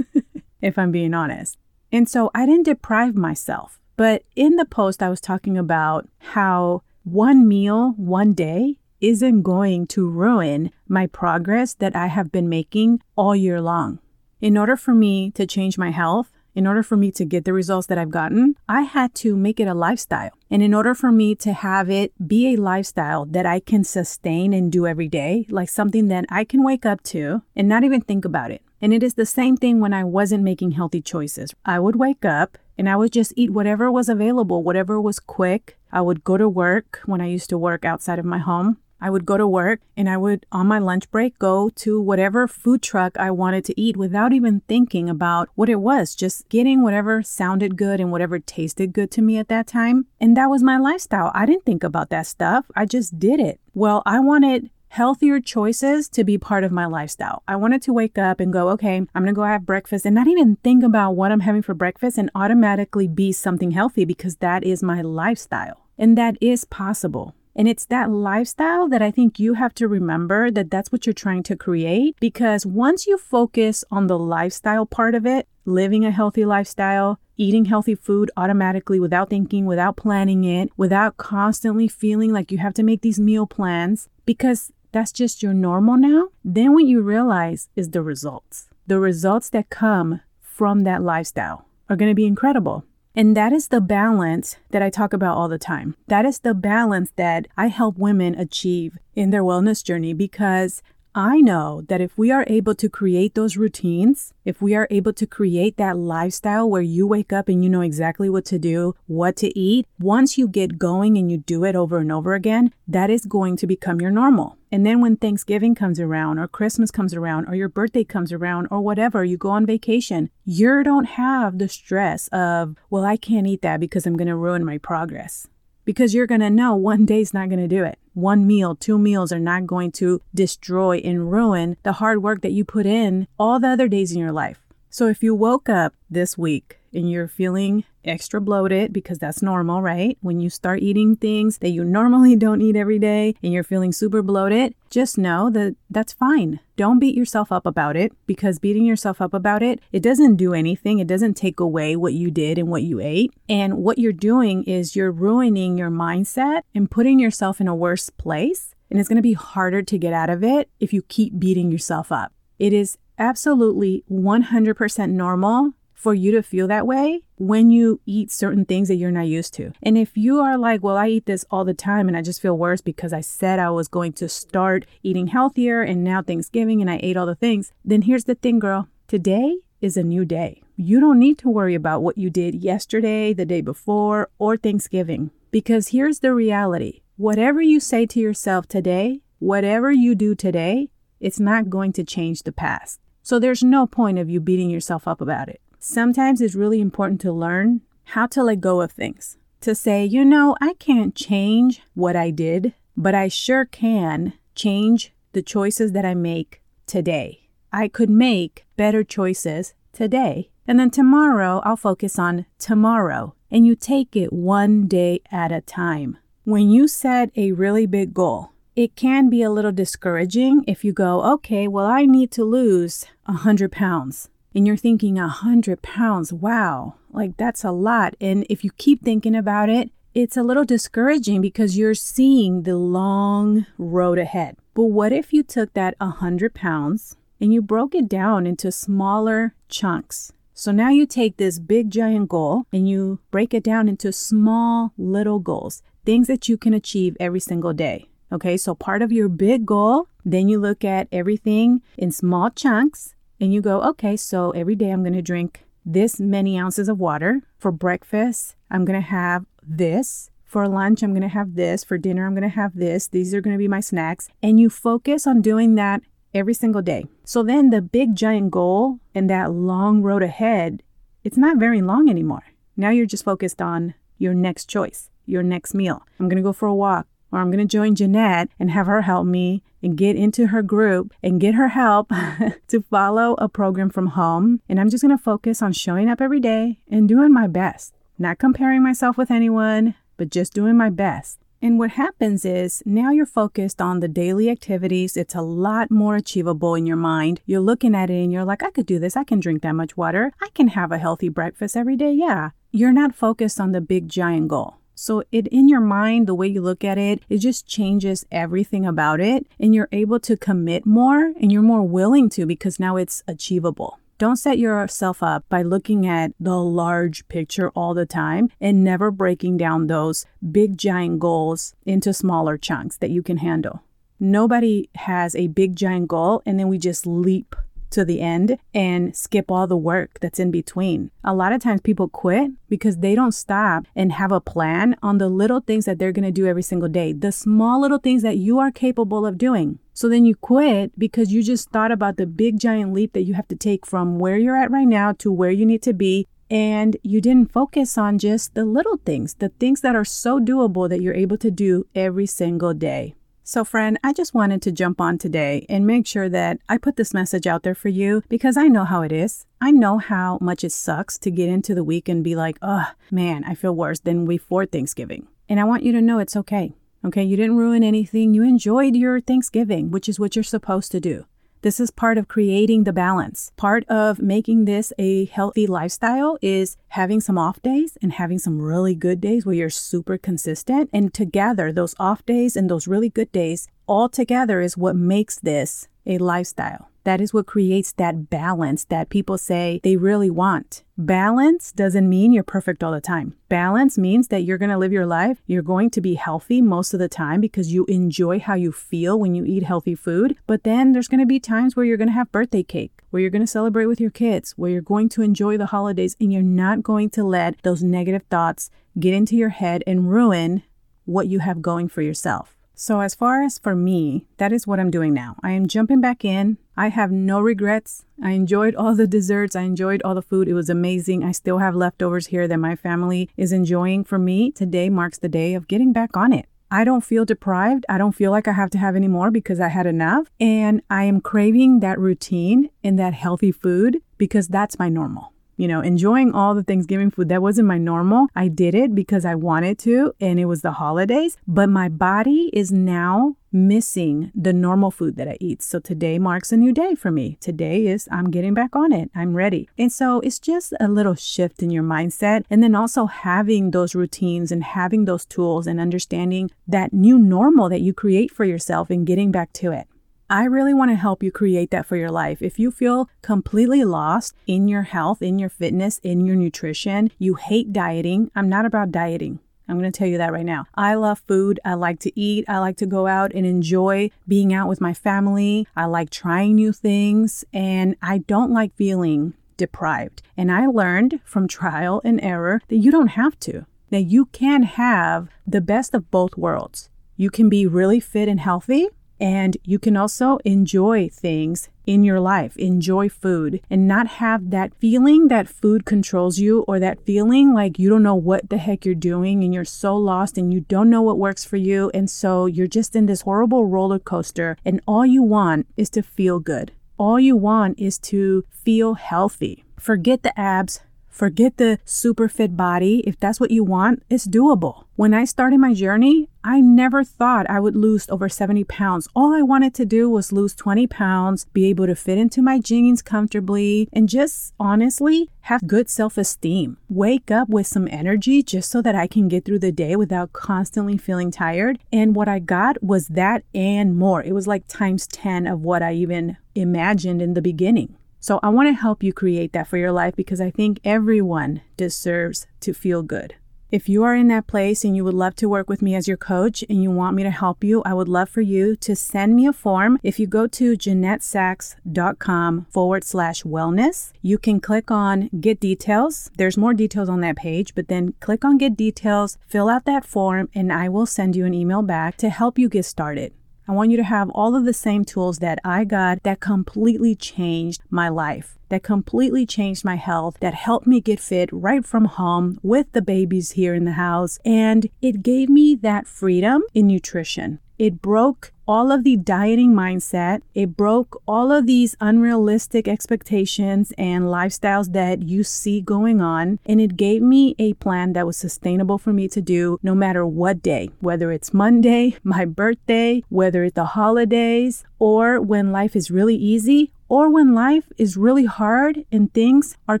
if 0.60 0.78
I'm 0.78 0.92
being 0.92 1.14
honest. 1.14 1.58
And 1.90 2.08
so 2.08 2.30
I 2.34 2.46
didn't 2.46 2.64
deprive 2.64 3.14
myself. 3.14 3.80
But 3.96 4.22
in 4.36 4.56
the 4.56 4.64
post, 4.64 5.02
I 5.02 5.08
was 5.08 5.20
talking 5.20 5.58
about 5.58 6.08
how 6.18 6.82
one 7.12 7.48
meal, 7.48 7.94
one 7.96 8.34
day 8.34 8.78
isn't 9.00 9.42
going 9.42 9.86
to 9.86 10.08
ruin 10.08 10.70
my 10.88 11.06
progress 11.06 11.74
that 11.74 11.96
I 11.96 12.08
have 12.08 12.30
been 12.30 12.48
making 12.48 13.00
all 13.16 13.34
year 13.34 13.60
long. 13.60 14.00
In 14.40 14.58
order 14.58 14.76
for 14.76 14.92
me 14.94 15.30
to 15.32 15.46
change 15.46 15.78
my 15.78 15.90
health, 15.90 16.30
in 16.54 16.66
order 16.66 16.82
for 16.82 16.96
me 16.96 17.10
to 17.12 17.24
get 17.24 17.44
the 17.44 17.52
results 17.52 17.86
that 17.86 17.98
I've 17.98 18.10
gotten, 18.10 18.56
I 18.68 18.82
had 18.82 19.14
to 19.16 19.36
make 19.36 19.60
it 19.60 19.68
a 19.68 19.74
lifestyle. 19.74 20.32
And 20.50 20.62
in 20.62 20.74
order 20.74 20.94
for 20.94 21.12
me 21.12 21.34
to 21.36 21.52
have 21.52 21.88
it 21.88 22.12
be 22.26 22.52
a 22.52 22.60
lifestyle 22.60 23.24
that 23.26 23.46
I 23.46 23.60
can 23.60 23.84
sustain 23.84 24.52
and 24.52 24.70
do 24.70 24.86
every 24.86 25.08
day, 25.08 25.46
like 25.48 25.68
something 25.68 26.08
that 26.08 26.24
I 26.28 26.44
can 26.44 26.64
wake 26.64 26.84
up 26.84 27.02
to 27.04 27.42
and 27.54 27.68
not 27.68 27.84
even 27.84 28.00
think 28.00 28.24
about 28.24 28.50
it. 28.50 28.62
And 28.80 28.92
it 28.92 29.02
is 29.02 29.14
the 29.14 29.26
same 29.26 29.56
thing 29.56 29.80
when 29.80 29.94
I 29.94 30.04
wasn't 30.04 30.44
making 30.44 30.72
healthy 30.72 31.00
choices. 31.00 31.54
I 31.64 31.78
would 31.78 31.96
wake 31.96 32.24
up 32.24 32.58
and 32.76 32.88
I 32.88 32.96
would 32.96 33.12
just 33.12 33.32
eat 33.36 33.50
whatever 33.50 33.90
was 33.90 34.08
available, 34.08 34.62
whatever 34.62 35.00
was 35.00 35.18
quick. 35.18 35.77
I 35.92 36.00
would 36.00 36.24
go 36.24 36.36
to 36.36 36.48
work 36.48 37.00
when 37.06 37.20
I 37.20 37.26
used 37.26 37.50
to 37.50 37.58
work 37.58 37.84
outside 37.84 38.18
of 38.18 38.24
my 38.24 38.38
home. 38.38 38.78
I 39.00 39.10
would 39.10 39.24
go 39.24 39.36
to 39.36 39.46
work 39.46 39.80
and 39.96 40.08
I 40.08 40.16
would, 40.16 40.44
on 40.50 40.66
my 40.66 40.78
lunch 40.78 41.10
break, 41.10 41.38
go 41.38 41.70
to 41.76 42.00
whatever 42.00 42.48
food 42.48 42.82
truck 42.82 43.16
I 43.16 43.30
wanted 43.30 43.64
to 43.66 43.80
eat 43.80 43.96
without 43.96 44.32
even 44.32 44.62
thinking 44.66 45.08
about 45.08 45.48
what 45.54 45.68
it 45.68 45.80
was, 45.80 46.16
just 46.16 46.48
getting 46.48 46.82
whatever 46.82 47.22
sounded 47.22 47.76
good 47.76 48.00
and 48.00 48.10
whatever 48.10 48.40
tasted 48.40 48.92
good 48.92 49.10
to 49.12 49.22
me 49.22 49.38
at 49.38 49.48
that 49.48 49.68
time. 49.68 50.06
And 50.20 50.36
that 50.36 50.50
was 50.50 50.64
my 50.64 50.78
lifestyle. 50.78 51.30
I 51.34 51.46
didn't 51.46 51.64
think 51.64 51.84
about 51.84 52.10
that 52.10 52.26
stuff, 52.26 52.66
I 52.74 52.86
just 52.86 53.18
did 53.18 53.38
it. 53.38 53.60
Well, 53.72 54.02
I 54.04 54.18
wanted 54.18 54.70
healthier 54.88 55.40
choices 55.40 56.08
to 56.10 56.24
be 56.24 56.38
part 56.38 56.64
of 56.64 56.72
my 56.72 56.86
lifestyle. 56.86 57.42
I 57.46 57.56
wanted 57.56 57.82
to 57.82 57.92
wake 57.92 58.18
up 58.18 58.40
and 58.40 58.52
go, 58.52 58.68
okay, 58.70 58.96
I'm 58.96 59.22
gonna 59.22 59.32
go 59.32 59.44
have 59.44 59.66
breakfast 59.66 60.04
and 60.04 60.14
not 60.14 60.28
even 60.28 60.56
think 60.56 60.82
about 60.82 61.12
what 61.12 61.32
I'm 61.32 61.40
having 61.40 61.62
for 61.62 61.74
breakfast 61.74 62.18
and 62.18 62.30
automatically 62.34 63.08
be 63.08 63.32
something 63.32 63.72
healthy 63.72 64.04
because 64.04 64.36
that 64.36 64.64
is 64.64 64.82
my 64.82 65.02
lifestyle. 65.02 65.86
And 65.98 66.16
that 66.16 66.36
is 66.40 66.64
possible. 66.64 67.34
And 67.58 67.66
it's 67.66 67.86
that 67.86 68.08
lifestyle 68.08 68.88
that 68.88 69.02
I 69.02 69.10
think 69.10 69.40
you 69.40 69.54
have 69.54 69.74
to 69.74 69.88
remember 69.88 70.48
that 70.48 70.70
that's 70.70 70.92
what 70.92 71.06
you're 71.06 71.12
trying 71.12 71.42
to 71.42 71.56
create. 71.56 72.14
Because 72.20 72.64
once 72.64 73.08
you 73.08 73.18
focus 73.18 73.82
on 73.90 74.06
the 74.06 74.18
lifestyle 74.18 74.86
part 74.86 75.16
of 75.16 75.26
it, 75.26 75.48
living 75.64 76.04
a 76.04 76.12
healthy 76.12 76.44
lifestyle, 76.44 77.18
eating 77.36 77.64
healthy 77.64 77.96
food 77.96 78.30
automatically 78.36 79.00
without 79.00 79.28
thinking, 79.28 79.66
without 79.66 79.96
planning 79.96 80.44
it, 80.44 80.70
without 80.76 81.16
constantly 81.16 81.88
feeling 81.88 82.32
like 82.32 82.52
you 82.52 82.58
have 82.58 82.74
to 82.74 82.84
make 82.84 83.02
these 83.02 83.18
meal 83.18 83.46
plans, 83.46 84.08
because 84.24 84.70
that's 84.98 85.12
just 85.12 85.44
your 85.44 85.54
normal 85.54 85.96
now, 85.96 86.30
then 86.44 86.72
what 86.72 86.84
you 86.84 87.00
realize 87.00 87.68
is 87.76 87.90
the 87.90 88.02
results. 88.02 88.68
The 88.88 88.98
results 88.98 89.48
that 89.50 89.70
come 89.70 90.22
from 90.40 90.80
that 90.80 91.04
lifestyle 91.04 91.66
are 91.88 91.94
going 91.94 92.10
to 92.10 92.16
be 92.16 92.26
incredible. 92.26 92.84
And 93.14 93.36
that 93.36 93.52
is 93.52 93.68
the 93.68 93.80
balance 93.80 94.56
that 94.70 94.82
I 94.82 94.90
talk 94.90 95.12
about 95.12 95.36
all 95.36 95.46
the 95.46 95.56
time. 95.56 95.94
That 96.08 96.26
is 96.26 96.40
the 96.40 96.52
balance 96.52 97.12
that 97.14 97.46
I 97.56 97.68
help 97.68 97.96
women 97.96 98.34
achieve 98.34 98.98
in 99.14 99.30
their 99.30 99.44
wellness 99.44 99.84
journey 99.84 100.14
because 100.14 100.82
I 101.14 101.40
know 101.40 101.82
that 101.88 102.00
if 102.00 102.16
we 102.16 102.30
are 102.30 102.44
able 102.46 102.74
to 102.76 102.88
create 102.88 103.34
those 103.34 103.56
routines, 103.56 104.34
if 104.44 104.62
we 104.62 104.74
are 104.74 104.86
able 104.90 105.12
to 105.14 105.26
create 105.26 105.76
that 105.76 105.96
lifestyle 105.96 106.68
where 106.68 106.82
you 106.82 107.06
wake 107.06 107.32
up 107.32 107.48
and 107.48 107.64
you 107.64 107.70
know 107.70 107.80
exactly 107.80 108.28
what 108.28 108.44
to 108.46 108.58
do, 108.58 108.94
what 109.06 109.34
to 109.36 109.58
eat, 109.58 109.86
once 109.98 110.38
you 110.38 110.46
get 110.46 110.78
going 110.78 111.16
and 111.16 111.30
you 111.30 111.38
do 111.38 111.64
it 111.64 111.74
over 111.74 111.98
and 111.98 112.12
over 112.12 112.34
again, 112.34 112.72
that 112.86 113.10
is 113.10 113.24
going 113.24 113.56
to 113.56 113.66
become 113.66 114.00
your 114.00 114.10
normal. 114.10 114.58
And 114.70 114.84
then 114.84 115.00
when 115.00 115.16
Thanksgiving 115.16 115.74
comes 115.74 115.98
around, 115.98 116.38
or 116.38 116.46
Christmas 116.46 116.90
comes 116.90 117.14
around, 117.14 117.46
or 117.46 117.54
your 117.54 117.70
birthday 117.70 118.04
comes 118.04 118.32
around, 118.32 118.68
or 118.70 118.80
whatever, 118.80 119.24
you 119.24 119.38
go 119.38 119.50
on 119.50 119.64
vacation, 119.64 120.30
you 120.44 120.84
don't 120.84 121.06
have 121.06 121.58
the 121.58 121.68
stress 121.68 122.28
of, 122.28 122.76
well, 122.90 123.04
I 123.04 123.16
can't 123.16 123.46
eat 123.46 123.62
that 123.62 123.80
because 123.80 124.06
I'm 124.06 124.16
going 124.16 124.28
to 124.28 124.36
ruin 124.36 124.64
my 124.64 124.78
progress 124.78 125.48
because 125.88 126.12
you're 126.12 126.26
going 126.26 126.42
to 126.42 126.50
know 126.50 126.76
one 126.76 127.06
day's 127.06 127.32
not 127.32 127.48
going 127.48 127.58
to 127.58 127.66
do 127.66 127.82
it. 127.82 127.98
One 128.12 128.46
meal, 128.46 128.76
two 128.76 128.98
meals 128.98 129.32
are 129.32 129.38
not 129.38 129.66
going 129.66 129.90
to 129.92 130.20
destroy 130.34 130.98
and 130.98 131.32
ruin 131.32 131.78
the 131.82 131.94
hard 131.94 132.22
work 132.22 132.42
that 132.42 132.52
you 132.52 132.62
put 132.62 132.84
in 132.84 133.26
all 133.38 133.58
the 133.58 133.68
other 133.68 133.88
days 133.88 134.12
in 134.12 134.18
your 134.18 134.30
life. 134.30 134.67
So 134.90 135.08
if 135.08 135.22
you 135.22 135.34
woke 135.34 135.68
up 135.68 135.94
this 136.10 136.38
week 136.38 136.78
and 136.94 137.10
you're 137.10 137.28
feeling 137.28 137.84
extra 138.04 138.40
bloated 138.40 138.92
because 138.92 139.18
that's 139.18 139.42
normal, 139.42 139.82
right? 139.82 140.16
When 140.22 140.40
you 140.40 140.48
start 140.48 140.80
eating 140.80 141.16
things 141.16 141.58
that 141.58 141.70
you 141.70 141.84
normally 141.98 142.36
don't 142.36 142.62
eat 142.62 142.76
every 142.76 142.98
day 142.98 143.34
and 143.42 143.52
you're 143.52 143.62
feeling 143.64 143.92
super 143.92 144.22
bloated, 144.22 144.74
just 144.90 145.18
know 145.18 145.50
that 145.50 145.76
that's 145.90 146.14
fine. 146.14 146.60
Don't 146.76 146.98
beat 146.98 147.14
yourself 147.14 147.52
up 147.52 147.66
about 147.66 147.96
it 147.96 148.12
because 148.26 148.58
beating 148.58 148.86
yourself 148.86 149.20
up 149.20 149.34
about 149.34 149.62
it, 149.62 149.80
it 149.92 150.02
doesn't 150.02 150.36
do 150.36 150.54
anything. 150.54 150.98
It 150.98 151.06
doesn't 151.06 151.34
take 151.34 151.60
away 151.60 151.94
what 151.94 152.14
you 152.14 152.30
did 152.30 152.56
and 152.56 152.68
what 152.68 152.82
you 152.82 153.00
ate. 153.00 153.34
And 153.48 153.78
what 153.78 153.98
you're 153.98 154.12
doing 154.12 154.64
is 154.64 154.96
you're 154.96 155.12
ruining 155.12 155.76
your 155.76 155.90
mindset 155.90 156.62
and 156.74 156.90
putting 156.90 157.18
yourself 157.18 157.60
in 157.60 157.68
a 157.68 157.74
worse 157.74 158.08
place 158.10 158.74
and 158.90 158.98
it's 158.98 159.08
going 159.08 159.16
to 159.16 159.22
be 159.22 159.34
harder 159.34 159.82
to 159.82 159.98
get 159.98 160.14
out 160.14 160.30
of 160.30 160.42
it 160.42 160.70
if 160.80 160.92
you 160.92 161.02
keep 161.02 161.38
beating 161.38 161.70
yourself 161.70 162.10
up. 162.10 162.32
It 162.58 162.72
is 162.72 162.96
absolutely 163.18 164.04
100% 164.10 165.10
normal 165.10 165.72
for 165.98 166.14
you 166.14 166.30
to 166.30 166.42
feel 166.42 166.68
that 166.68 166.86
way 166.86 167.22
when 167.36 167.70
you 167.70 168.00
eat 168.06 168.30
certain 168.30 168.64
things 168.64 168.86
that 168.86 168.94
you're 168.94 169.10
not 169.10 169.26
used 169.26 169.52
to. 169.54 169.72
And 169.82 169.98
if 169.98 170.16
you 170.16 170.40
are 170.40 170.56
like, 170.56 170.80
well, 170.80 170.96
I 170.96 171.08
eat 171.08 171.26
this 171.26 171.44
all 171.50 171.64
the 171.64 171.74
time 171.74 172.06
and 172.06 172.16
I 172.16 172.22
just 172.22 172.40
feel 172.40 172.56
worse 172.56 172.80
because 172.80 173.12
I 173.12 173.20
said 173.20 173.58
I 173.58 173.70
was 173.70 173.88
going 173.88 174.12
to 174.14 174.28
start 174.28 174.86
eating 175.02 175.26
healthier 175.26 175.82
and 175.82 176.04
now 176.04 176.22
Thanksgiving 176.22 176.80
and 176.80 176.88
I 176.88 177.00
ate 177.02 177.16
all 177.16 177.26
the 177.26 177.34
things, 177.34 177.72
then 177.84 178.02
here's 178.02 178.24
the 178.24 178.36
thing, 178.36 178.60
girl. 178.60 178.88
Today 179.08 179.56
is 179.80 179.96
a 179.96 180.04
new 180.04 180.24
day. 180.24 180.62
You 180.76 181.00
don't 181.00 181.18
need 181.18 181.38
to 181.38 181.50
worry 181.50 181.74
about 181.74 182.02
what 182.02 182.16
you 182.16 182.30
did 182.30 182.62
yesterday, 182.62 183.32
the 183.32 183.44
day 183.44 183.60
before, 183.60 184.30
or 184.38 184.56
Thanksgiving. 184.56 185.32
Because 185.50 185.88
here's 185.88 186.20
the 186.20 186.32
reality 186.32 187.00
whatever 187.16 187.60
you 187.60 187.80
say 187.80 188.06
to 188.06 188.20
yourself 188.20 188.68
today, 188.68 189.22
whatever 189.40 189.90
you 189.90 190.14
do 190.14 190.36
today, 190.36 190.90
it's 191.18 191.40
not 191.40 191.68
going 191.68 191.92
to 191.94 192.04
change 192.04 192.44
the 192.44 192.52
past. 192.52 193.00
So 193.28 193.38
there's 193.38 193.62
no 193.62 193.86
point 193.86 194.18
of 194.18 194.30
you 194.30 194.40
beating 194.40 194.70
yourself 194.70 195.06
up 195.06 195.20
about 195.20 195.50
it. 195.50 195.60
Sometimes 195.78 196.40
it's 196.40 196.54
really 196.54 196.80
important 196.80 197.20
to 197.20 197.30
learn 197.30 197.82
how 198.04 198.26
to 198.28 198.42
let 198.42 198.62
go 198.62 198.80
of 198.80 198.90
things. 198.90 199.36
To 199.60 199.74
say, 199.74 200.02
you 200.06 200.24
know, 200.24 200.56
I 200.62 200.72
can't 200.78 201.14
change 201.14 201.82
what 201.92 202.16
I 202.16 202.30
did, 202.30 202.72
but 202.96 203.14
I 203.14 203.28
sure 203.28 203.66
can 203.66 204.32
change 204.54 205.12
the 205.32 205.42
choices 205.42 205.92
that 205.92 206.06
I 206.06 206.14
make 206.14 206.62
today. 206.86 207.50
I 207.70 207.88
could 207.88 208.08
make 208.08 208.64
better 208.78 209.04
choices 209.04 209.74
today. 209.92 210.48
And 210.66 210.80
then 210.80 210.90
tomorrow, 210.90 211.60
I'll 211.66 211.76
focus 211.76 212.18
on 212.18 212.46
tomorrow. 212.58 213.34
And 213.50 213.66
you 213.66 213.76
take 213.76 214.16
it 214.16 214.32
one 214.32 214.86
day 214.86 215.20
at 215.30 215.52
a 215.52 215.60
time. 215.60 216.16
When 216.44 216.70
you 216.70 216.88
set 216.88 217.30
a 217.36 217.52
really 217.52 217.84
big 217.84 218.14
goal, 218.14 218.52
it 218.78 218.94
can 218.94 219.28
be 219.28 219.42
a 219.42 219.50
little 219.50 219.72
discouraging 219.72 220.62
if 220.68 220.84
you 220.84 220.92
go, 220.92 221.20
okay, 221.34 221.66
well, 221.66 221.86
I 221.86 222.06
need 222.06 222.30
to 222.30 222.44
lose 222.44 223.06
100 223.24 223.72
pounds 223.72 224.28
and 224.54 224.68
you're 224.68 224.76
thinking 224.76 225.18
a 225.18 225.26
hundred 225.26 225.82
pounds, 225.82 226.32
wow, 226.32 226.94
like 227.10 227.36
that's 227.36 227.64
a 227.64 227.72
lot. 227.72 228.14
And 228.20 228.46
if 228.48 228.62
you 228.62 228.70
keep 228.70 229.02
thinking 229.02 229.34
about 229.34 229.68
it, 229.68 229.90
it's 230.14 230.36
a 230.36 230.44
little 230.44 230.64
discouraging 230.64 231.40
because 231.40 231.76
you're 231.76 231.92
seeing 231.92 232.62
the 232.62 232.76
long 232.76 233.66
road 233.78 234.16
ahead. 234.16 234.56
But 234.74 234.84
what 234.84 235.12
if 235.12 235.32
you 235.32 235.42
took 235.42 235.74
that 235.74 235.96
a 236.00 236.10
hundred 236.10 236.54
pounds 236.54 237.16
and 237.40 237.52
you 237.52 237.60
broke 237.60 237.96
it 237.96 238.08
down 238.08 238.46
into 238.46 238.70
smaller 238.70 239.56
chunks? 239.68 240.32
So 240.54 240.70
now 240.70 240.90
you 240.90 241.04
take 241.04 241.36
this 241.36 241.58
big 241.58 241.90
giant 241.90 242.28
goal 242.28 242.62
and 242.72 242.88
you 242.88 243.18
break 243.32 243.52
it 243.54 243.64
down 243.64 243.88
into 243.88 244.12
small 244.12 244.92
little 244.96 245.40
goals, 245.40 245.82
things 246.04 246.28
that 246.28 246.48
you 246.48 246.56
can 246.56 246.74
achieve 246.74 247.16
every 247.18 247.40
single 247.40 247.72
day. 247.72 248.07
Okay, 248.30 248.56
so 248.56 248.74
part 248.74 249.00
of 249.00 249.10
your 249.10 249.28
big 249.28 249.64
goal, 249.64 250.08
then 250.24 250.48
you 250.48 250.58
look 250.58 250.84
at 250.84 251.08
everything 251.10 251.80
in 251.96 252.10
small 252.10 252.50
chunks 252.50 253.14
and 253.40 253.54
you 253.54 253.62
go, 253.62 253.80
okay, 253.82 254.16
so 254.16 254.50
every 254.50 254.74
day 254.74 254.90
I'm 254.90 255.02
going 255.02 255.14
to 255.14 255.22
drink 255.22 255.64
this 255.84 256.20
many 256.20 256.58
ounces 256.58 256.88
of 256.88 256.98
water. 256.98 257.40
For 257.58 257.72
breakfast, 257.72 258.54
I'm 258.70 258.84
going 258.84 259.00
to 259.00 259.06
have 259.06 259.46
this. 259.62 260.30
For 260.44 260.68
lunch, 260.68 261.02
I'm 261.02 261.12
going 261.12 261.22
to 261.22 261.28
have 261.28 261.54
this. 261.54 261.84
For 261.84 261.96
dinner, 261.96 262.26
I'm 262.26 262.34
going 262.34 262.42
to 262.42 262.48
have 262.48 262.74
this. 262.74 263.08
These 263.08 263.34
are 263.34 263.40
going 263.40 263.54
to 263.54 263.58
be 263.58 263.68
my 263.68 263.80
snacks. 263.80 264.28
And 264.42 264.60
you 264.60 264.68
focus 264.68 265.26
on 265.26 265.40
doing 265.40 265.74
that 265.76 266.02
every 266.34 266.54
single 266.54 266.82
day. 266.82 267.06
So 267.24 267.42
then 267.42 267.70
the 267.70 267.80
big 267.80 268.14
giant 268.14 268.50
goal 268.50 268.98
and 269.14 269.30
that 269.30 269.52
long 269.52 270.02
road 270.02 270.22
ahead, 270.22 270.82
it's 271.24 271.38
not 271.38 271.56
very 271.56 271.80
long 271.80 272.10
anymore. 272.10 272.44
Now 272.76 272.90
you're 272.90 273.06
just 273.06 273.24
focused 273.24 273.62
on 273.62 273.94
your 274.18 274.34
next 274.34 274.66
choice, 274.66 275.10
your 275.24 275.42
next 275.42 275.74
meal. 275.74 276.02
I'm 276.20 276.28
going 276.28 276.36
to 276.36 276.42
go 276.42 276.52
for 276.52 276.68
a 276.68 276.74
walk 276.74 277.06
or 277.32 277.38
I'm 277.38 277.50
going 277.50 277.66
to 277.66 277.76
join 277.76 277.94
Jeannette 277.94 278.48
and 278.58 278.70
have 278.70 278.86
her 278.86 279.02
help 279.02 279.26
me 279.26 279.62
and 279.82 279.96
get 279.96 280.16
into 280.16 280.48
her 280.48 280.62
group 280.62 281.12
and 281.22 281.40
get 281.40 281.54
her 281.54 281.68
help 281.68 282.10
to 282.68 282.82
follow 282.90 283.34
a 283.38 283.48
program 283.48 283.90
from 283.90 284.08
home. 284.08 284.60
And 284.68 284.80
I'm 284.80 284.90
just 284.90 285.02
going 285.02 285.16
to 285.16 285.22
focus 285.22 285.62
on 285.62 285.72
showing 285.72 286.08
up 286.08 286.20
every 286.20 286.40
day 286.40 286.80
and 286.90 287.08
doing 287.08 287.32
my 287.32 287.46
best, 287.46 287.94
not 288.18 288.38
comparing 288.38 288.82
myself 288.82 289.16
with 289.16 289.30
anyone, 289.30 289.94
but 290.16 290.30
just 290.30 290.52
doing 290.52 290.76
my 290.76 290.90
best. 290.90 291.38
And 291.60 291.78
what 291.78 291.90
happens 291.90 292.44
is 292.44 292.84
now 292.86 293.10
you're 293.10 293.26
focused 293.26 293.80
on 293.80 293.98
the 293.98 294.06
daily 294.06 294.48
activities. 294.48 295.16
It's 295.16 295.34
a 295.34 295.42
lot 295.42 295.90
more 295.90 296.14
achievable 296.14 296.76
in 296.76 296.86
your 296.86 296.96
mind. 296.96 297.40
You're 297.46 297.60
looking 297.60 297.96
at 297.96 298.10
it 298.10 298.22
and 298.22 298.32
you're 298.32 298.44
like, 298.44 298.62
I 298.62 298.70
could 298.70 298.86
do 298.86 299.00
this. 299.00 299.16
I 299.16 299.24
can 299.24 299.40
drink 299.40 299.62
that 299.62 299.72
much 299.72 299.96
water. 299.96 300.32
I 300.40 300.50
can 300.54 300.68
have 300.68 300.92
a 300.92 300.98
healthy 300.98 301.28
breakfast 301.28 301.76
every 301.76 301.96
day. 301.96 302.12
Yeah. 302.12 302.50
You're 302.70 302.92
not 302.92 303.14
focused 303.14 303.60
on 303.60 303.72
the 303.72 303.80
big 303.80 304.08
giant 304.08 304.48
goal. 304.48 304.76
So 305.00 305.22
it 305.30 305.46
in 305.46 305.68
your 305.68 305.80
mind, 305.80 306.26
the 306.26 306.34
way 306.34 306.48
you 306.48 306.60
look 306.60 306.82
at 306.82 306.98
it, 306.98 307.22
it 307.28 307.38
just 307.38 307.68
changes 307.68 308.26
everything 308.32 308.84
about 308.84 309.20
it 309.20 309.46
and 309.60 309.72
you're 309.72 309.88
able 309.92 310.18
to 310.18 310.36
commit 310.36 310.84
more 310.84 311.32
and 311.40 311.52
you're 311.52 311.62
more 311.62 311.84
willing 311.84 312.28
to 312.30 312.46
because 312.46 312.80
now 312.80 312.96
it's 312.96 313.22
achievable. 313.28 314.00
Don't 314.18 314.38
set 314.38 314.58
yourself 314.58 315.22
up 315.22 315.44
by 315.48 315.62
looking 315.62 316.04
at 316.04 316.32
the 316.40 316.56
large 316.56 317.28
picture 317.28 317.70
all 317.76 317.94
the 317.94 318.06
time 318.06 318.48
and 318.60 318.82
never 318.82 319.12
breaking 319.12 319.56
down 319.56 319.86
those 319.86 320.26
big 320.50 320.76
giant 320.76 321.20
goals 321.20 321.76
into 321.86 322.12
smaller 322.12 322.58
chunks 322.58 322.96
that 322.96 323.10
you 323.10 323.22
can 323.22 323.36
handle. 323.36 323.84
Nobody 324.18 324.90
has 324.96 325.36
a 325.36 325.46
big 325.46 325.76
giant 325.76 326.08
goal 326.08 326.42
and 326.44 326.58
then 326.58 326.66
we 326.66 326.76
just 326.76 327.06
leap 327.06 327.54
to 327.90 328.04
the 328.04 328.20
end 328.20 328.58
and 328.74 329.16
skip 329.16 329.50
all 329.50 329.66
the 329.66 329.76
work 329.76 330.18
that's 330.20 330.38
in 330.38 330.50
between. 330.50 331.10
A 331.24 331.34
lot 331.34 331.52
of 331.52 331.60
times 331.60 331.80
people 331.80 332.08
quit 332.08 332.50
because 332.68 332.98
they 332.98 333.14
don't 333.14 333.32
stop 333.32 333.86
and 333.94 334.12
have 334.12 334.32
a 334.32 334.40
plan 334.40 334.96
on 335.02 335.18
the 335.18 335.28
little 335.28 335.60
things 335.60 335.84
that 335.84 335.98
they're 335.98 336.12
going 336.12 336.24
to 336.24 336.30
do 336.30 336.46
every 336.46 336.62
single 336.62 336.88
day, 336.88 337.12
the 337.12 337.32
small 337.32 337.80
little 337.80 337.98
things 337.98 338.22
that 338.22 338.38
you 338.38 338.58
are 338.58 338.70
capable 338.70 339.26
of 339.26 339.38
doing. 339.38 339.78
So 339.92 340.08
then 340.08 340.24
you 340.24 340.36
quit 340.36 340.96
because 340.98 341.32
you 341.32 341.42
just 341.42 341.70
thought 341.70 341.90
about 341.90 342.16
the 342.16 342.26
big 342.26 342.60
giant 342.60 342.92
leap 342.92 343.14
that 343.14 343.24
you 343.24 343.34
have 343.34 343.48
to 343.48 343.56
take 343.56 343.84
from 343.84 344.18
where 344.18 344.38
you're 344.38 344.56
at 344.56 344.70
right 344.70 344.86
now 344.86 345.12
to 345.14 345.32
where 345.32 345.50
you 345.50 345.66
need 345.66 345.82
to 345.82 345.92
be. 345.92 346.26
And 346.50 346.96
you 347.02 347.20
didn't 347.20 347.52
focus 347.52 347.98
on 347.98 348.18
just 348.18 348.54
the 348.54 348.64
little 348.64 348.96
things, 349.04 349.34
the 349.34 349.50
things 349.50 349.82
that 349.82 349.94
are 349.94 350.04
so 350.04 350.40
doable 350.40 350.88
that 350.88 351.02
you're 351.02 351.14
able 351.14 351.36
to 351.38 351.50
do 351.50 351.86
every 351.94 352.24
single 352.24 352.72
day. 352.72 353.14
So, 353.50 353.64
friend, 353.64 353.98
I 354.04 354.12
just 354.12 354.34
wanted 354.34 354.60
to 354.60 354.72
jump 354.72 355.00
on 355.00 355.16
today 355.16 355.64
and 355.70 355.86
make 355.86 356.06
sure 356.06 356.28
that 356.28 356.58
I 356.68 356.76
put 356.76 356.96
this 356.96 357.14
message 357.14 357.46
out 357.46 357.62
there 357.62 357.74
for 357.74 357.88
you 357.88 358.22
because 358.28 358.58
I 358.58 358.68
know 358.68 358.84
how 358.84 359.00
it 359.00 359.10
is. 359.10 359.46
I 359.58 359.70
know 359.70 359.96
how 359.96 360.36
much 360.42 360.64
it 360.64 360.72
sucks 360.72 361.16
to 361.20 361.30
get 361.30 361.48
into 361.48 361.74
the 361.74 361.82
week 361.82 362.10
and 362.10 362.22
be 362.22 362.36
like, 362.36 362.58
oh 362.60 362.90
man, 363.10 363.44
I 363.44 363.54
feel 363.54 363.74
worse 363.74 364.00
than 364.00 364.26
before 364.26 364.66
Thanksgiving. 364.66 365.28
And 365.48 365.58
I 365.58 365.64
want 365.64 365.82
you 365.82 365.92
to 365.92 366.02
know 366.02 366.18
it's 366.18 366.36
okay. 366.36 366.74
Okay, 367.06 367.22
you 367.22 367.38
didn't 367.38 367.56
ruin 367.56 367.82
anything. 367.82 368.34
You 368.34 368.42
enjoyed 368.42 368.94
your 368.94 369.18
Thanksgiving, 369.18 369.90
which 369.90 370.10
is 370.10 370.20
what 370.20 370.36
you're 370.36 370.42
supposed 370.42 370.92
to 370.92 371.00
do. 371.00 371.24
This 371.62 371.80
is 371.80 371.90
part 371.90 372.18
of 372.18 372.28
creating 372.28 372.84
the 372.84 372.92
balance. 372.92 373.50
Part 373.56 373.84
of 373.88 374.20
making 374.20 374.64
this 374.64 374.92
a 374.98 375.24
healthy 375.24 375.66
lifestyle 375.66 376.38
is 376.40 376.76
having 376.88 377.20
some 377.20 377.36
off 377.36 377.60
days 377.62 377.98
and 378.00 378.12
having 378.12 378.38
some 378.38 378.60
really 378.60 378.94
good 378.94 379.20
days 379.20 379.44
where 379.44 379.56
you're 379.56 379.70
super 379.70 380.18
consistent. 380.18 380.88
And 380.92 381.12
together, 381.12 381.72
those 381.72 381.96
off 381.98 382.24
days 382.24 382.56
and 382.56 382.70
those 382.70 382.86
really 382.86 383.08
good 383.08 383.32
days 383.32 383.66
all 383.86 384.08
together 384.08 384.60
is 384.60 384.76
what 384.76 384.94
makes 384.94 385.40
this 385.40 385.88
a 386.06 386.18
lifestyle. 386.18 386.90
That 387.08 387.22
is 387.22 387.32
what 387.32 387.46
creates 387.46 387.92
that 387.92 388.28
balance 388.28 388.84
that 388.84 389.08
people 389.08 389.38
say 389.38 389.80
they 389.82 389.96
really 389.96 390.28
want. 390.28 390.84
Balance 390.98 391.72
doesn't 391.72 392.06
mean 392.06 392.34
you're 392.34 392.44
perfect 392.44 392.84
all 392.84 392.92
the 392.92 393.00
time. 393.00 393.32
Balance 393.48 393.96
means 393.96 394.28
that 394.28 394.42
you're 394.42 394.58
going 394.58 394.68
to 394.68 394.76
live 394.76 394.92
your 394.92 395.06
life. 395.06 395.38
You're 395.46 395.62
going 395.62 395.88
to 395.92 396.02
be 396.02 396.16
healthy 396.16 396.60
most 396.60 396.92
of 396.92 397.00
the 397.00 397.08
time 397.08 397.40
because 397.40 397.72
you 397.72 397.86
enjoy 397.86 398.40
how 398.40 398.56
you 398.56 398.72
feel 398.72 399.18
when 399.18 399.34
you 399.34 399.46
eat 399.46 399.62
healthy 399.62 399.94
food. 399.94 400.36
But 400.46 400.64
then 400.64 400.92
there's 400.92 401.08
going 401.08 401.20
to 401.20 401.24
be 401.26 401.40
times 401.40 401.74
where 401.74 401.86
you're 401.86 401.96
going 401.96 402.08
to 402.08 402.20
have 402.20 402.30
birthday 402.30 402.62
cake, 402.62 402.92
where 403.08 403.22
you're 403.22 403.30
going 403.30 403.40
to 403.40 403.46
celebrate 403.46 403.86
with 403.86 404.02
your 404.02 404.10
kids, 404.10 404.52
where 404.58 404.70
you're 404.70 404.82
going 404.82 405.08
to 405.08 405.22
enjoy 405.22 405.56
the 405.56 405.72
holidays, 405.72 406.14
and 406.20 406.30
you're 406.30 406.42
not 406.42 406.82
going 406.82 407.08
to 407.08 407.24
let 407.24 407.62
those 407.62 407.82
negative 407.82 408.24
thoughts 408.28 408.68
get 409.00 409.14
into 409.14 409.34
your 409.34 409.48
head 409.48 409.82
and 409.86 410.10
ruin 410.12 410.62
what 411.06 411.26
you 411.26 411.38
have 411.38 411.62
going 411.62 411.88
for 411.88 412.02
yourself. 412.02 412.57
So, 412.80 413.00
as 413.00 413.12
far 413.12 413.42
as 413.42 413.58
for 413.58 413.74
me, 413.74 414.24
that 414.36 414.52
is 414.52 414.64
what 414.64 414.78
I'm 414.78 414.92
doing 414.92 415.12
now. 415.12 415.34
I 415.42 415.50
am 415.50 415.66
jumping 415.66 416.00
back 416.00 416.24
in. 416.24 416.58
I 416.76 416.90
have 416.90 417.10
no 417.10 417.40
regrets. 417.40 418.04
I 418.22 418.30
enjoyed 418.30 418.76
all 418.76 418.94
the 418.94 419.08
desserts. 419.08 419.56
I 419.56 419.62
enjoyed 419.62 420.00
all 420.04 420.14
the 420.14 420.22
food. 420.22 420.46
It 420.46 420.54
was 420.54 420.70
amazing. 420.70 421.24
I 421.24 421.32
still 421.32 421.58
have 421.58 421.74
leftovers 421.74 422.28
here 422.28 422.46
that 422.46 422.56
my 422.58 422.76
family 422.76 423.30
is 423.36 423.50
enjoying. 423.50 424.04
For 424.04 424.16
me, 424.16 424.52
today 424.52 424.90
marks 424.90 425.18
the 425.18 425.28
day 425.28 425.54
of 425.54 425.66
getting 425.66 425.92
back 425.92 426.16
on 426.16 426.32
it. 426.32 426.46
I 426.70 426.84
don't 426.84 427.04
feel 427.04 427.24
deprived. 427.24 427.84
I 427.88 427.98
don't 427.98 428.14
feel 428.14 428.30
like 428.30 428.46
I 428.46 428.52
have 428.52 428.70
to 428.70 428.78
have 428.78 428.94
any 428.94 429.08
more 429.08 429.32
because 429.32 429.58
I 429.58 429.68
had 429.68 429.86
enough. 429.86 430.30
And 430.38 430.80
I 430.88 431.02
am 431.02 431.20
craving 431.20 431.80
that 431.80 431.98
routine 431.98 432.70
and 432.84 432.96
that 432.96 433.12
healthy 433.12 433.50
food 433.50 433.98
because 434.18 434.46
that's 434.46 434.78
my 434.78 434.88
normal 434.88 435.32
you 435.58 435.68
know, 435.68 435.82
enjoying 435.82 436.32
all 436.32 436.54
the 436.54 436.62
Thanksgiving 436.62 437.10
food. 437.10 437.28
That 437.28 437.42
wasn't 437.42 437.68
my 437.68 437.76
normal. 437.76 438.28
I 438.34 438.48
did 438.48 438.74
it 438.74 438.94
because 438.94 439.26
I 439.26 439.34
wanted 439.34 439.78
to 439.80 440.14
and 440.20 440.40
it 440.40 440.46
was 440.46 440.62
the 440.62 440.72
holidays, 440.72 441.36
but 441.46 441.68
my 441.68 441.90
body 441.90 442.48
is 442.54 442.72
now 442.72 443.36
missing 443.50 444.30
the 444.34 444.52
normal 444.52 444.90
food 444.90 445.16
that 445.16 445.28
I 445.28 445.36
eat. 445.40 445.62
So 445.62 445.80
today 445.80 446.18
marks 446.18 446.52
a 446.52 446.56
new 446.56 446.72
day 446.72 446.94
for 446.94 447.10
me. 447.10 447.38
Today 447.40 447.86
is 447.86 448.08
I'm 448.10 448.30
getting 448.30 448.54
back 448.54 448.76
on 448.76 448.92
it. 448.92 449.10
I'm 449.14 449.34
ready. 449.34 449.68
And 449.76 449.92
so 449.92 450.20
it's 450.20 450.38
just 450.38 450.72
a 450.78 450.88
little 450.88 451.14
shift 451.14 451.62
in 451.62 451.70
your 451.70 451.82
mindset. 451.82 452.44
And 452.50 452.62
then 452.62 452.74
also 452.74 453.06
having 453.06 453.70
those 453.70 453.94
routines 453.94 454.52
and 454.52 454.62
having 454.62 455.06
those 455.06 455.24
tools 455.24 455.66
and 455.66 455.80
understanding 455.80 456.50
that 456.66 456.92
new 456.92 457.18
normal 457.18 457.68
that 457.70 457.80
you 457.80 457.92
create 457.92 458.30
for 458.30 458.44
yourself 458.44 458.90
and 458.90 459.06
getting 459.06 459.32
back 459.32 459.52
to 459.54 459.72
it. 459.72 459.88
I 460.30 460.44
really 460.44 460.74
want 460.74 460.90
to 460.90 460.94
help 460.94 461.22
you 461.22 461.32
create 461.32 461.70
that 461.70 461.86
for 461.86 461.96
your 461.96 462.10
life. 462.10 462.42
If 462.42 462.58
you 462.58 462.70
feel 462.70 463.08
completely 463.22 463.82
lost 463.82 464.34
in 464.46 464.68
your 464.68 464.82
health, 464.82 465.22
in 465.22 465.38
your 465.38 465.48
fitness, 465.48 466.00
in 466.02 466.26
your 466.26 466.36
nutrition, 466.36 467.10
you 467.18 467.36
hate 467.36 467.72
dieting, 467.72 468.30
I'm 468.34 468.50
not 468.50 468.66
about 468.66 468.92
dieting. 468.92 469.38
I'm 469.66 469.78
going 469.78 469.90
to 469.90 469.98
tell 469.98 470.06
you 470.06 470.18
that 470.18 470.32
right 470.32 470.44
now. 470.44 470.66
I 470.74 470.94
love 470.96 471.22
food. 471.26 471.60
I 471.64 471.74
like 471.74 471.98
to 472.00 472.20
eat. 472.20 472.44
I 472.46 472.58
like 472.58 472.76
to 472.78 472.86
go 472.86 473.06
out 473.06 473.32
and 473.34 473.46
enjoy 473.46 474.10
being 474.26 474.52
out 474.52 474.68
with 474.68 474.82
my 474.82 474.92
family. 474.92 475.66
I 475.74 475.86
like 475.86 476.10
trying 476.10 476.56
new 476.56 476.74
things 476.74 477.42
and 477.54 477.96
I 478.02 478.18
don't 478.18 478.52
like 478.52 478.76
feeling 478.76 479.32
deprived. 479.56 480.20
And 480.36 480.52
I 480.52 480.66
learned 480.66 481.20
from 481.24 481.48
trial 481.48 482.02
and 482.04 482.20
error 482.22 482.60
that 482.68 482.76
you 482.76 482.90
don't 482.90 483.08
have 483.08 483.40
to, 483.40 483.64
that 483.88 484.02
you 484.02 484.26
can 484.26 484.64
have 484.64 485.28
the 485.46 485.62
best 485.62 485.94
of 485.94 486.10
both 486.10 486.36
worlds. 486.36 486.90
You 487.16 487.30
can 487.30 487.48
be 487.48 487.66
really 487.66 487.98
fit 487.98 488.28
and 488.28 488.40
healthy 488.40 488.88
and 489.20 489.56
you 489.64 489.78
can 489.78 489.96
also 489.96 490.38
enjoy 490.44 491.08
things 491.08 491.68
in 491.86 492.04
your 492.04 492.20
life, 492.20 492.56
enjoy 492.58 493.08
food, 493.08 493.60
and 493.70 493.88
not 493.88 494.06
have 494.06 494.50
that 494.50 494.74
feeling 494.74 495.28
that 495.28 495.48
food 495.48 495.84
controls 495.86 496.38
you 496.38 496.60
or 496.68 496.78
that 496.78 497.04
feeling 497.04 497.54
like 497.54 497.78
you 497.78 497.88
don't 497.88 498.02
know 498.02 498.14
what 498.14 498.50
the 498.50 498.58
heck 498.58 498.84
you're 498.84 498.94
doing 498.94 499.42
and 499.42 499.54
you're 499.54 499.64
so 499.64 499.96
lost 499.96 500.36
and 500.36 500.52
you 500.52 500.60
don't 500.60 500.90
know 500.90 501.00
what 501.00 501.18
works 501.18 501.44
for 501.44 501.56
you. 501.56 501.90
And 501.94 502.10
so 502.10 502.46
you're 502.46 502.66
just 502.66 502.94
in 502.94 503.06
this 503.06 503.22
horrible 503.22 503.66
roller 503.66 503.98
coaster, 503.98 504.56
and 504.64 504.80
all 504.86 505.06
you 505.06 505.22
want 505.22 505.66
is 505.76 505.88
to 505.90 506.02
feel 506.02 506.38
good. 506.40 506.72
All 506.98 507.18
you 507.18 507.36
want 507.36 507.78
is 507.78 507.98
to 508.00 508.44
feel 508.50 508.94
healthy. 508.94 509.64
Forget 509.78 510.22
the 510.22 510.38
abs, 510.38 510.80
Forget 511.18 511.56
the 511.56 511.80
super 511.84 512.28
fit 512.28 512.56
body. 512.56 513.02
If 513.04 513.18
that's 513.18 513.40
what 513.40 513.50
you 513.50 513.64
want, 513.64 514.04
it's 514.08 514.24
doable. 514.24 514.84
When 514.94 515.12
I 515.12 515.24
started 515.24 515.58
my 515.58 515.74
journey, 515.74 516.28
I 516.44 516.60
never 516.60 517.02
thought 517.02 517.50
I 517.50 517.58
would 517.58 517.74
lose 517.74 518.08
over 518.08 518.28
70 518.28 518.62
pounds. 518.64 519.08
All 519.16 519.34
I 519.34 519.42
wanted 519.42 519.74
to 519.74 519.84
do 519.84 520.08
was 520.08 520.30
lose 520.30 520.54
20 520.54 520.86
pounds, 520.86 521.46
be 521.46 521.66
able 521.66 521.86
to 521.86 521.96
fit 521.96 522.18
into 522.18 522.40
my 522.40 522.60
jeans 522.60 523.02
comfortably, 523.02 523.88
and 523.92 524.08
just 524.08 524.54
honestly 524.60 525.28
have 525.42 525.66
good 525.66 525.90
self 525.90 526.16
esteem. 526.16 526.76
Wake 526.88 527.32
up 527.32 527.48
with 527.48 527.66
some 527.66 527.88
energy 527.90 528.40
just 528.40 528.70
so 528.70 528.80
that 528.82 528.94
I 528.94 529.08
can 529.08 529.26
get 529.26 529.44
through 529.44 529.58
the 529.58 529.72
day 529.72 529.96
without 529.96 530.32
constantly 530.32 530.98
feeling 530.98 531.32
tired. 531.32 531.80
And 531.92 532.14
what 532.14 532.28
I 532.28 532.38
got 532.38 532.80
was 532.80 533.08
that 533.08 533.42
and 533.52 533.96
more. 533.96 534.22
It 534.22 534.34
was 534.34 534.46
like 534.46 534.68
times 534.68 535.08
10 535.08 535.48
of 535.48 535.62
what 535.62 535.82
I 535.82 535.94
even 535.94 536.36
imagined 536.54 537.20
in 537.20 537.34
the 537.34 537.42
beginning. 537.42 537.96
So 538.20 538.40
I 538.42 538.48
want 538.48 538.68
to 538.68 538.80
help 538.80 539.02
you 539.02 539.12
create 539.12 539.52
that 539.52 539.68
for 539.68 539.76
your 539.76 539.92
life 539.92 540.16
because 540.16 540.40
I 540.40 540.50
think 540.50 540.80
everyone 540.84 541.62
deserves 541.76 542.46
to 542.60 542.72
feel 542.72 543.02
good. 543.02 543.34
If 543.70 543.86
you 543.86 544.02
are 544.02 544.14
in 544.14 544.28
that 544.28 544.46
place 544.46 544.82
and 544.82 544.96
you 544.96 545.04
would 545.04 545.12
love 545.12 545.36
to 545.36 545.48
work 545.48 545.68
with 545.68 545.82
me 545.82 545.94
as 545.94 546.08
your 546.08 546.16
coach 546.16 546.64
and 546.70 546.82
you 546.82 546.90
want 546.90 547.14
me 547.14 547.22
to 547.22 547.30
help 547.30 547.62
you, 547.62 547.82
I 547.84 547.92
would 547.92 548.08
love 548.08 548.30
for 548.30 548.40
you 548.40 548.76
to 548.76 548.96
send 548.96 549.36
me 549.36 549.46
a 549.46 549.52
form. 549.52 549.98
If 550.02 550.18
you 550.18 550.26
go 550.26 550.46
to 550.46 550.72
JeannetteSacks.com 550.74 552.66
forward 552.70 553.04
slash 553.04 553.42
wellness, 553.42 554.12
you 554.22 554.38
can 554.38 554.58
click 554.60 554.90
on 554.90 555.28
get 555.38 555.60
details. 555.60 556.30
There's 556.38 556.56
more 556.56 556.72
details 556.72 557.10
on 557.10 557.20
that 557.20 557.36
page, 557.36 557.74
but 557.74 557.88
then 557.88 558.14
click 558.20 558.42
on 558.42 558.56
get 558.56 558.74
details, 558.74 559.36
fill 559.46 559.68
out 559.68 559.84
that 559.84 560.06
form, 560.06 560.48
and 560.54 560.72
I 560.72 560.88
will 560.88 561.04
send 561.04 561.36
you 561.36 561.44
an 561.44 561.52
email 561.52 561.82
back 561.82 562.16
to 562.18 562.30
help 562.30 562.58
you 562.58 562.70
get 562.70 562.86
started. 562.86 563.34
I 563.68 563.72
want 563.72 563.90
you 563.90 563.98
to 563.98 564.04
have 564.04 564.30
all 564.30 564.56
of 564.56 564.64
the 564.64 564.72
same 564.72 565.04
tools 565.04 565.40
that 565.40 565.58
I 565.62 565.84
got 565.84 566.22
that 566.22 566.40
completely 566.40 567.14
changed 567.14 567.82
my 567.90 568.08
life, 568.08 568.58
that 568.70 568.82
completely 568.82 569.44
changed 569.44 569.84
my 569.84 569.96
health, 569.96 570.38
that 570.40 570.54
helped 570.54 570.86
me 570.86 571.02
get 571.02 571.20
fit 571.20 571.50
right 571.52 571.84
from 571.84 572.06
home 572.06 572.58
with 572.62 572.90
the 572.92 573.02
babies 573.02 573.52
here 573.52 573.74
in 573.74 573.84
the 573.84 573.92
house. 573.92 574.38
And 574.42 574.88
it 575.02 575.22
gave 575.22 575.50
me 575.50 575.74
that 575.74 576.06
freedom 576.06 576.62
in 576.72 576.86
nutrition. 576.86 577.58
It 577.78 578.02
broke 578.02 578.52
all 578.66 578.90
of 578.90 579.04
the 579.04 579.16
dieting 579.16 579.72
mindset. 579.72 580.42
It 580.52 580.76
broke 580.76 581.22
all 581.28 581.52
of 581.52 581.66
these 581.66 581.96
unrealistic 582.00 582.88
expectations 582.88 583.92
and 583.96 584.24
lifestyles 584.24 584.92
that 584.92 585.22
you 585.22 585.44
see 585.44 585.80
going 585.80 586.20
on. 586.20 586.58
And 586.66 586.80
it 586.80 586.96
gave 586.96 587.22
me 587.22 587.54
a 587.58 587.74
plan 587.74 588.14
that 588.14 588.26
was 588.26 588.36
sustainable 588.36 588.98
for 588.98 589.12
me 589.12 589.28
to 589.28 589.40
do 589.40 589.78
no 589.82 589.94
matter 589.94 590.26
what 590.26 590.60
day, 590.60 590.90
whether 590.98 591.30
it's 591.30 591.54
Monday, 591.54 592.16
my 592.24 592.44
birthday, 592.44 593.22
whether 593.28 593.62
it's 593.62 593.76
the 593.76 593.84
holidays, 593.84 594.84
or 594.98 595.40
when 595.40 595.70
life 595.70 595.94
is 595.94 596.10
really 596.10 596.36
easy, 596.36 596.92
or 597.08 597.30
when 597.30 597.54
life 597.54 597.92
is 597.96 598.16
really 598.16 598.44
hard 598.44 599.04
and 599.12 599.32
things 599.32 599.76
are 599.86 600.00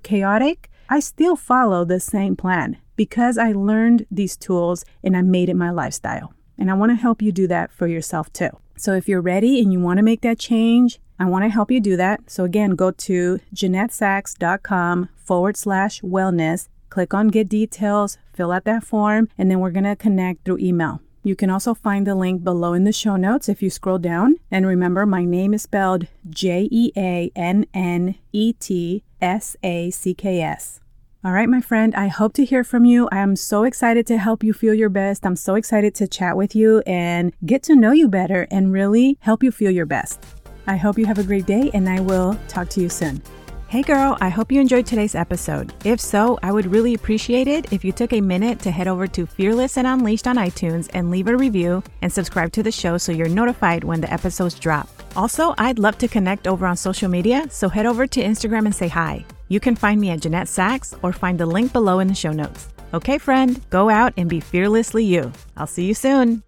chaotic. 0.00 0.68
I 0.90 1.00
still 1.00 1.36
follow 1.36 1.84
the 1.84 2.00
same 2.00 2.34
plan 2.34 2.78
because 2.96 3.38
I 3.38 3.52
learned 3.52 4.04
these 4.10 4.36
tools 4.36 4.84
and 5.04 5.16
I 5.16 5.22
made 5.22 5.48
it 5.48 5.54
my 5.54 5.70
lifestyle. 5.70 6.34
And 6.58 6.70
I 6.70 6.74
want 6.74 6.90
to 6.90 6.96
help 6.96 7.22
you 7.22 7.32
do 7.32 7.46
that 7.46 7.72
for 7.72 7.86
yourself 7.86 8.32
too. 8.32 8.50
So 8.76 8.94
if 8.94 9.08
you're 9.08 9.20
ready 9.20 9.60
and 9.60 9.72
you 9.72 9.80
want 9.80 9.98
to 9.98 10.02
make 10.02 10.20
that 10.22 10.38
change, 10.38 10.98
I 11.18 11.26
want 11.26 11.44
to 11.44 11.48
help 11.48 11.70
you 11.70 11.80
do 11.80 11.96
that. 11.96 12.30
So 12.30 12.44
again, 12.44 12.72
go 12.72 12.90
to 12.92 13.40
JeannetteSacks.com 13.54 15.08
forward 15.16 15.56
slash 15.56 16.00
wellness, 16.00 16.68
click 16.90 17.12
on 17.12 17.28
get 17.28 17.48
details, 17.48 18.18
fill 18.32 18.52
out 18.52 18.64
that 18.64 18.84
form, 18.84 19.28
and 19.36 19.50
then 19.50 19.60
we're 19.60 19.70
going 19.70 19.84
to 19.84 19.96
connect 19.96 20.44
through 20.44 20.58
email. 20.58 21.00
You 21.24 21.34
can 21.34 21.50
also 21.50 21.74
find 21.74 22.06
the 22.06 22.14
link 22.14 22.44
below 22.44 22.72
in 22.72 22.84
the 22.84 22.92
show 22.92 23.16
notes 23.16 23.48
if 23.48 23.62
you 23.62 23.68
scroll 23.68 23.98
down. 23.98 24.36
And 24.50 24.66
remember, 24.66 25.04
my 25.04 25.24
name 25.24 25.52
is 25.52 25.62
spelled 25.62 26.06
J 26.30 26.68
E 26.70 26.92
A 26.96 27.30
N 27.34 27.66
N 27.74 28.14
E 28.32 28.52
T 28.52 29.02
S 29.20 29.56
A 29.62 29.90
C 29.90 30.14
K 30.14 30.40
S. 30.40 30.80
All 31.28 31.34
right, 31.34 31.46
my 31.46 31.60
friend, 31.60 31.94
I 31.94 32.06
hope 32.06 32.32
to 32.34 32.44
hear 32.46 32.64
from 32.64 32.86
you. 32.86 33.06
I 33.12 33.18
am 33.18 33.36
so 33.36 33.64
excited 33.64 34.06
to 34.06 34.16
help 34.16 34.42
you 34.42 34.54
feel 34.54 34.72
your 34.72 34.88
best. 34.88 35.26
I'm 35.26 35.36
so 35.36 35.56
excited 35.56 35.94
to 35.96 36.08
chat 36.08 36.38
with 36.38 36.56
you 36.56 36.82
and 36.86 37.34
get 37.44 37.62
to 37.64 37.76
know 37.76 37.92
you 37.92 38.08
better 38.08 38.48
and 38.50 38.72
really 38.72 39.18
help 39.20 39.42
you 39.42 39.52
feel 39.52 39.70
your 39.70 39.84
best. 39.84 40.24
I 40.66 40.76
hope 40.76 40.96
you 40.96 41.04
have 41.04 41.18
a 41.18 41.22
great 41.22 41.44
day 41.44 41.70
and 41.74 41.86
I 41.86 42.00
will 42.00 42.38
talk 42.48 42.70
to 42.70 42.80
you 42.80 42.88
soon. 42.88 43.20
Hey 43.68 43.82
girl, 43.82 44.16
I 44.22 44.30
hope 44.30 44.50
you 44.50 44.58
enjoyed 44.58 44.86
today's 44.86 45.14
episode. 45.14 45.74
If 45.84 46.00
so, 46.00 46.38
I 46.42 46.50
would 46.50 46.64
really 46.64 46.94
appreciate 46.94 47.46
it 47.46 47.74
if 47.74 47.84
you 47.84 47.92
took 47.92 48.14
a 48.14 48.22
minute 48.22 48.58
to 48.60 48.70
head 48.70 48.88
over 48.88 49.06
to 49.08 49.26
Fearless 49.26 49.76
and 49.76 49.86
Unleashed 49.86 50.26
on 50.26 50.36
iTunes 50.36 50.88
and 50.94 51.10
leave 51.10 51.28
a 51.28 51.36
review 51.36 51.82
and 52.00 52.10
subscribe 52.10 52.52
to 52.52 52.62
the 52.62 52.72
show 52.72 52.96
so 52.96 53.12
you're 53.12 53.28
notified 53.28 53.84
when 53.84 54.00
the 54.00 54.10
episodes 54.10 54.58
drop. 54.58 54.88
Also, 55.14 55.54
I'd 55.58 55.78
love 55.78 55.98
to 55.98 56.08
connect 56.08 56.46
over 56.46 56.66
on 56.66 56.78
social 56.78 57.10
media, 57.10 57.48
so 57.50 57.68
head 57.68 57.84
over 57.84 58.06
to 58.06 58.22
Instagram 58.22 58.64
and 58.64 58.74
say 58.74 58.88
hi. 58.88 59.26
You 59.48 59.60
can 59.60 59.76
find 59.76 60.00
me 60.00 60.10
at 60.10 60.20
Jeannette 60.20 60.48
Sacks 60.48 60.94
or 61.02 61.12
find 61.12 61.38
the 61.38 61.46
link 61.46 61.72
below 61.72 62.00
in 62.00 62.08
the 62.08 62.14
show 62.14 62.32
notes. 62.32 62.68
Okay, 62.94 63.18
friend, 63.18 63.60
go 63.70 63.88
out 63.88 64.12
and 64.16 64.28
be 64.28 64.40
fearlessly 64.40 65.04
you. 65.04 65.32
I'll 65.56 65.66
see 65.66 65.84
you 65.84 65.94
soon. 65.94 66.42